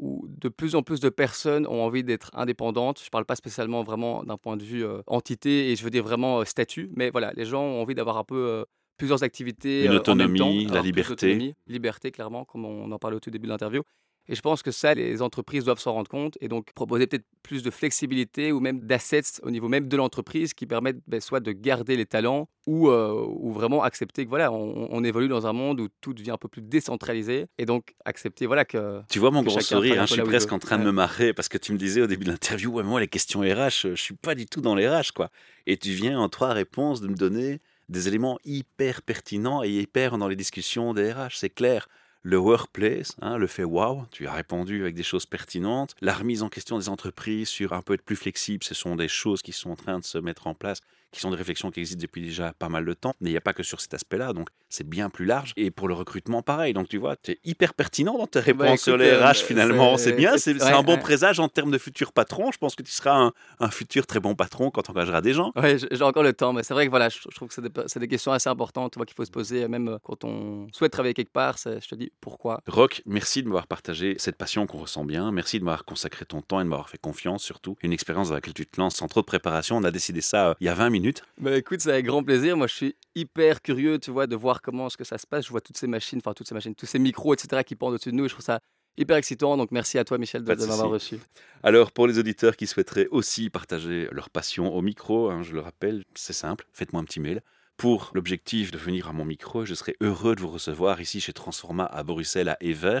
où 0.00 0.26
de 0.28 0.48
plus 0.48 0.74
en 0.74 0.82
plus 0.82 0.98
de 1.00 1.10
personnes 1.10 1.66
ont 1.66 1.82
envie 1.82 2.02
d'être 2.02 2.30
indépendantes. 2.34 2.98
Je 2.98 3.06
ne 3.06 3.10
parle 3.10 3.26
pas 3.26 3.36
spécialement 3.36 3.82
vraiment 3.82 4.24
d'un 4.24 4.38
point 4.38 4.56
de 4.56 4.62
vue 4.62 4.84
euh, 4.84 5.02
entité 5.06 5.70
et 5.70 5.76
je 5.76 5.84
veux 5.84 5.90
dire 5.90 6.02
vraiment 6.02 6.40
euh, 6.40 6.44
statut, 6.44 6.90
mais 6.96 7.10
voilà, 7.10 7.32
les 7.36 7.44
gens 7.44 7.62
ont 7.62 7.82
envie 7.82 7.94
d'avoir 7.94 8.16
un 8.16 8.24
peu 8.24 8.48
euh, 8.48 8.64
plusieurs 8.96 9.22
activités. 9.22 9.84
Une 9.84 9.92
autonomie, 9.92 10.40
en 10.40 10.52
même 10.52 10.66
temps, 10.66 10.74
la 10.74 10.80
liberté. 10.80 11.54
Liberté, 11.66 12.10
clairement, 12.10 12.44
comme 12.44 12.64
on 12.64 12.90
en 12.90 12.98
parlait 12.98 13.16
au 13.16 13.20
tout 13.20 13.30
début 13.30 13.46
de 13.46 13.52
l'interview. 13.52 13.82
Et 14.28 14.34
je 14.34 14.40
pense 14.42 14.62
que 14.62 14.70
ça, 14.70 14.94
les 14.94 15.22
entreprises 15.22 15.64
doivent 15.64 15.80
s'en 15.80 15.92
rendre 15.92 16.08
compte 16.08 16.38
et 16.40 16.48
donc 16.48 16.72
proposer 16.74 17.06
peut-être 17.06 17.24
plus 17.42 17.62
de 17.62 17.70
flexibilité 17.70 18.52
ou 18.52 18.60
même 18.60 18.80
d'assets 18.80 19.40
au 19.42 19.50
niveau 19.50 19.68
même 19.68 19.88
de 19.88 19.96
l'entreprise 19.96 20.54
qui 20.54 20.66
permettent 20.66 21.00
ben, 21.08 21.20
soit 21.20 21.40
de 21.40 21.50
garder 21.50 21.96
les 21.96 22.06
talents 22.06 22.48
ou, 22.66 22.90
euh, 22.90 23.26
ou 23.28 23.52
vraiment 23.52 23.82
accepter 23.82 24.24
que 24.24 24.28
voilà, 24.28 24.52
on, 24.52 25.02
évolue 25.02 25.28
dans 25.28 25.46
un 25.46 25.52
monde 25.52 25.80
où 25.80 25.88
tout 26.00 26.14
devient 26.14 26.32
un 26.32 26.36
peu 26.36 26.48
plus 26.48 26.62
décentralisé 26.62 27.46
et 27.58 27.64
donc 27.64 27.94
accepter 28.04 28.46
voilà 28.46 28.64
que. 28.64 29.00
Tu 29.08 29.18
vois 29.18 29.30
mon 29.30 29.42
gros 29.42 29.60
sourire, 29.60 30.02
hein, 30.02 30.06
je 30.06 30.12
suis 30.12 30.22
presque 30.22 30.52
en 30.52 30.58
train 30.58 30.78
de 30.78 30.84
me 30.84 30.92
marrer 30.92 31.32
parce 31.32 31.48
que 31.48 31.58
tu 31.58 31.72
me 31.72 31.78
disais 31.78 32.02
au 32.02 32.06
début 32.06 32.24
de 32.24 32.30
l'interview, 32.30 32.70
ouais, 32.70 32.82
moi 32.84 33.00
les 33.00 33.08
questions 33.08 33.40
RH, 33.40 33.88
je 33.94 33.94
suis 33.94 34.14
pas 34.14 34.34
du 34.34 34.46
tout 34.46 34.60
dans 34.60 34.74
les 34.74 34.88
RH 34.88 35.12
quoi. 35.14 35.30
Et 35.66 35.76
tu 35.76 35.90
viens 35.90 36.20
en 36.20 36.28
trois 36.28 36.52
réponses 36.52 37.00
de 37.00 37.08
me 37.08 37.14
donner 37.14 37.60
des 37.88 38.06
éléments 38.06 38.38
hyper 38.44 39.02
pertinents 39.02 39.64
et 39.64 39.70
hyper 39.70 40.18
dans 40.18 40.28
les 40.28 40.36
discussions 40.36 40.94
des 40.94 41.12
RH, 41.12 41.36
c'est 41.36 41.50
clair 41.50 41.88
le 42.22 42.38
workplace, 42.38 43.16
hein, 43.22 43.38
le 43.38 43.46
fait 43.46 43.64
wow, 43.64 44.04
tu 44.10 44.26
as 44.26 44.32
répondu 44.32 44.82
avec 44.82 44.94
des 44.94 45.02
choses 45.02 45.26
pertinentes. 45.26 45.94
La 46.00 46.12
remise 46.14 46.42
en 46.42 46.48
question 46.48 46.78
des 46.78 46.88
entreprises 46.88 47.48
sur 47.48 47.72
un 47.72 47.82
peu 47.82 47.94
être 47.94 48.04
plus 48.04 48.16
flexible, 48.16 48.62
ce 48.62 48.74
sont 48.74 48.96
des 48.96 49.08
choses 49.08 49.42
qui 49.42 49.52
sont 49.52 49.70
en 49.70 49.76
train 49.76 49.98
de 49.98 50.04
se 50.04 50.18
mettre 50.18 50.46
en 50.46 50.54
place, 50.54 50.80
qui 51.12 51.20
sont 51.20 51.30
des 51.30 51.36
réflexions 51.36 51.70
qui 51.70 51.80
existent 51.80 52.02
depuis 52.02 52.22
déjà 52.22 52.52
pas 52.52 52.68
mal 52.68 52.84
de 52.84 52.94
temps. 52.94 53.14
Mais 53.20 53.30
il 53.30 53.32
n'y 53.32 53.38
a 53.38 53.42
pas 53.42 53.52
que 53.52 53.62
sur 53.62 53.80
cet 53.80 53.94
aspect-là, 53.94 54.32
donc 54.32 54.48
c'est 54.68 54.88
bien 54.88 55.10
plus 55.10 55.24
large. 55.24 55.52
Et 55.56 55.70
pour 55.70 55.88
le 55.88 55.94
recrutement, 55.94 56.42
pareil. 56.42 56.72
Donc 56.72 56.88
tu 56.88 56.98
vois, 56.98 57.16
tu 57.16 57.32
es 57.32 57.38
hyper 57.44 57.74
pertinent 57.74 58.16
dans 58.16 58.26
tes 58.26 58.40
réponses 58.40 58.82
sur 58.82 58.96
les 58.96 59.12
RH 59.12 59.24
euh, 59.24 59.34
finalement. 59.34 59.96
C'est 59.96 60.12
bien, 60.12 60.38
c'est 60.38 60.62
un 60.62 60.82
bon 60.82 60.98
présage 60.98 61.40
en 61.40 61.48
termes 61.48 61.70
de 61.70 61.78
futur 61.78 62.12
patron. 62.12 62.52
Je 62.52 62.58
pense 62.58 62.74
que 62.74 62.82
tu 62.82 62.92
seras 62.92 63.32
un, 63.58 63.70
futur 63.70 64.06
très 64.06 64.20
bon 64.20 64.34
patron 64.34 64.70
quand 64.70 64.82
tu 64.82 64.90
engageras 64.90 65.20
des 65.20 65.32
gens. 65.32 65.52
Oui, 65.56 65.76
j'ai 65.90 66.02
encore 66.02 66.22
le 66.22 66.32
temps, 66.32 66.52
mais 66.52 66.62
c'est 66.62 66.74
vrai 66.74 66.86
que 66.86 66.90
voilà, 66.90 67.08
je, 67.08 67.18
trouve 67.34 67.48
que 67.48 67.54
c'est 67.54 67.98
des, 67.98 68.08
questions 68.08 68.32
assez 68.32 68.48
importantes 68.48 68.96
qu'il 69.04 69.14
faut 69.14 69.24
se 69.24 69.30
poser, 69.30 69.68
même 69.68 69.98
quand 70.02 70.24
on 70.24 70.66
souhaite 70.72 70.92
travailler 70.92 71.14
quelque 71.14 71.32
part. 71.32 71.56
Je 71.58 71.86
te 71.86 71.94
dis, 71.94 72.12
pourquoi? 72.20 72.60
Rock, 72.66 73.02
merci 73.06 73.42
de 73.42 73.48
m'avoir 73.48 73.66
partagé 73.66 74.16
cette 74.18 74.36
passion 74.36 74.66
qu'on 74.66 74.78
ressent 74.78 75.04
bien. 75.04 75.30
Merci 75.32 75.58
de 75.58 75.64
m'avoir 75.64 75.84
consacré 75.84 76.24
ton 76.24 76.42
temps 76.42 76.60
et 76.60 76.64
de 76.64 76.68
m'avoir 76.68 76.88
fait 76.88 76.98
confiance, 76.98 77.42
surtout. 77.42 77.76
Une 77.82 77.92
expérience 77.92 78.28
dans 78.28 78.34
laquelle 78.34 78.54
tu 78.54 78.66
te 78.66 78.80
lances 78.80 78.96
sans 78.96 79.08
trop 79.08 79.20
de 79.20 79.26
préparation. 79.26 79.76
On 79.76 79.84
a 79.84 79.90
décidé 79.90 80.20
ça 80.20 80.50
euh, 80.50 80.54
il 80.60 80.66
y 80.66 80.68
a 80.68 80.74
20 80.74 80.90
minutes. 80.90 80.99
Bah 81.38 81.56
écoute, 81.56 81.80
c'est 81.80 81.92
avec 81.92 82.06
grand 82.06 82.22
plaisir. 82.22 82.56
Moi, 82.56 82.66
je 82.66 82.74
suis 82.74 82.96
hyper 83.14 83.62
curieux, 83.62 83.98
tu 83.98 84.10
vois, 84.10 84.26
de 84.26 84.36
voir 84.36 84.62
comment 84.62 84.86
est-ce 84.86 84.96
que 84.96 85.04
ça 85.04 85.18
se 85.18 85.26
passe. 85.26 85.46
Je 85.46 85.50
vois 85.50 85.60
toutes 85.60 85.76
ces 85.76 85.86
machines, 85.86 86.18
enfin 86.18 86.32
toutes 86.34 86.48
ces 86.48 86.54
machines, 86.54 86.74
tous 86.74 86.86
ces 86.86 86.98
micros, 86.98 87.34
etc., 87.34 87.62
qui 87.64 87.76
pendent 87.76 87.94
au-dessus 87.94 88.10
de 88.10 88.16
nous. 88.16 88.24
Et 88.24 88.28
je 88.28 88.34
trouve 88.34 88.44
ça 88.44 88.60
hyper 88.96 89.16
excitant. 89.16 89.56
Donc 89.56 89.70
merci 89.70 89.98
à 89.98 90.04
toi, 90.04 90.18
Michel, 90.18 90.44
de, 90.44 90.54
m'avoir 90.54 90.90
reçu. 90.90 91.18
Alors, 91.62 91.92
pour 91.92 92.06
les 92.06 92.18
auditeurs 92.18 92.56
qui 92.56 92.66
souhaiteraient 92.66 93.08
aussi 93.10 93.50
partager 93.50 94.08
leur 94.12 94.30
passion 94.30 94.74
au 94.74 94.82
micro, 94.82 95.30
hein, 95.30 95.42
je 95.42 95.54
le 95.54 95.60
rappelle, 95.60 96.04
c'est 96.14 96.32
simple. 96.32 96.66
Faites-moi 96.72 97.02
un 97.02 97.04
petit 97.04 97.20
mail 97.20 97.42
pour 97.76 98.10
l'objectif 98.14 98.70
de 98.70 98.78
venir 98.78 99.08
à 99.08 99.12
mon 99.12 99.24
micro. 99.24 99.64
Je 99.64 99.74
serai 99.74 99.96
heureux 100.02 100.34
de 100.34 100.40
vous 100.40 100.48
recevoir 100.48 101.00
ici 101.00 101.20
chez 101.20 101.32
Transforma 101.32 101.86
à 101.86 102.02
Bruxelles, 102.02 102.50
à 102.50 102.58
Ever, 102.60 103.00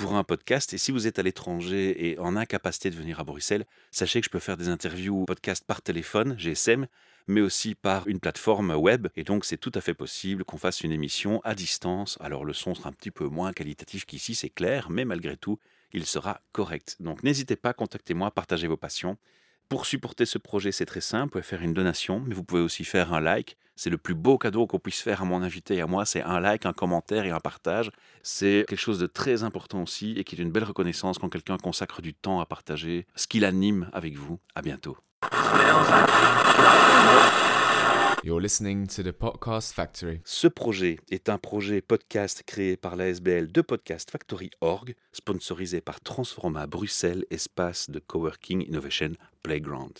pour 0.00 0.14
un 0.14 0.24
podcast. 0.24 0.72
Et 0.72 0.78
si 0.78 0.92
vous 0.92 1.06
êtes 1.06 1.18
à 1.18 1.22
l'étranger 1.22 2.08
et 2.08 2.18
en 2.18 2.34
incapacité 2.34 2.88
de 2.88 2.96
venir 2.96 3.20
à 3.20 3.24
Bruxelles, 3.24 3.66
sachez 3.90 4.20
que 4.20 4.24
je 4.24 4.30
peux 4.30 4.38
faire 4.38 4.56
des 4.56 4.68
interviews 4.68 5.26
podcast 5.26 5.62
par 5.66 5.82
téléphone, 5.82 6.38
GSM, 6.38 6.86
mais 7.26 7.42
aussi 7.42 7.74
par 7.74 8.08
une 8.08 8.18
plateforme 8.18 8.70
web. 8.70 9.08
Et 9.16 9.24
donc, 9.24 9.44
c'est 9.44 9.58
tout 9.58 9.72
à 9.74 9.82
fait 9.82 9.92
possible 9.92 10.44
qu'on 10.44 10.56
fasse 10.56 10.80
une 10.80 10.92
émission 10.92 11.42
à 11.44 11.54
distance. 11.54 12.16
Alors, 12.20 12.46
le 12.46 12.54
son 12.54 12.74
sera 12.74 12.88
un 12.88 12.92
petit 12.92 13.10
peu 13.10 13.26
moins 13.26 13.52
qualitatif 13.52 14.06
qu'ici, 14.06 14.34
c'est 14.34 14.48
clair, 14.48 14.88
mais 14.88 15.04
malgré 15.04 15.36
tout, 15.36 15.58
il 15.92 16.06
sera 16.06 16.40
correct. 16.52 16.96
Donc, 17.00 17.22
n'hésitez 17.22 17.56
pas, 17.56 17.74
contactez-moi, 17.74 18.30
partagez 18.30 18.68
vos 18.68 18.78
passions. 18.78 19.18
Pour 19.68 19.84
supporter 19.84 20.24
ce 20.24 20.38
projet, 20.38 20.72
c'est 20.72 20.86
très 20.86 21.02
simple. 21.02 21.24
Vous 21.24 21.30
pouvez 21.32 21.42
faire 21.42 21.62
une 21.62 21.74
donation, 21.74 22.20
mais 22.20 22.34
vous 22.34 22.44
pouvez 22.44 22.62
aussi 22.62 22.84
faire 22.84 23.12
un 23.12 23.20
like. 23.20 23.58
C'est 23.82 23.88
le 23.88 23.96
plus 23.96 24.14
beau 24.14 24.36
cadeau 24.36 24.66
qu'on 24.66 24.78
puisse 24.78 25.00
faire 25.00 25.22
à 25.22 25.24
mon 25.24 25.40
invité 25.40 25.76
et 25.76 25.80
à 25.80 25.86
moi. 25.86 26.04
C'est 26.04 26.20
un 26.20 26.38
like, 26.38 26.66
un 26.66 26.74
commentaire 26.74 27.24
et 27.24 27.30
un 27.30 27.40
partage. 27.40 27.90
C'est 28.22 28.66
quelque 28.68 28.78
chose 28.78 28.98
de 28.98 29.06
très 29.06 29.42
important 29.42 29.82
aussi 29.82 30.12
et 30.18 30.24
qui 30.24 30.36
est 30.36 30.42
une 30.42 30.50
belle 30.50 30.64
reconnaissance 30.64 31.18
quand 31.18 31.30
quelqu'un 31.30 31.56
consacre 31.56 32.02
du 32.02 32.12
temps 32.12 32.40
à 32.40 32.44
partager 32.44 33.06
ce 33.16 33.26
qu'il 33.26 33.42
anime 33.42 33.88
avec 33.94 34.18
vous. 34.18 34.38
À 34.54 34.60
bientôt. 34.60 34.98
You're 38.22 38.38
listening 38.38 38.86
to 38.88 39.02
the 39.02 39.12
Podcast 39.12 39.72
Factory. 39.72 40.20
Ce 40.26 40.46
projet 40.46 40.98
est 41.10 41.30
un 41.30 41.38
projet 41.38 41.80
podcast 41.80 42.42
créé 42.44 42.76
par 42.76 42.96
l'ASBL 42.96 43.50
de 43.50 43.62
Podcast 43.62 44.10
Factory 44.10 44.50
Org, 44.60 44.94
sponsorisé 45.12 45.80
par 45.80 46.02
Transforma 46.02 46.66
Bruxelles, 46.66 47.24
espace 47.30 47.88
de 47.88 47.98
coworking 47.98 48.62
innovation 48.68 49.12
playground. 49.42 49.98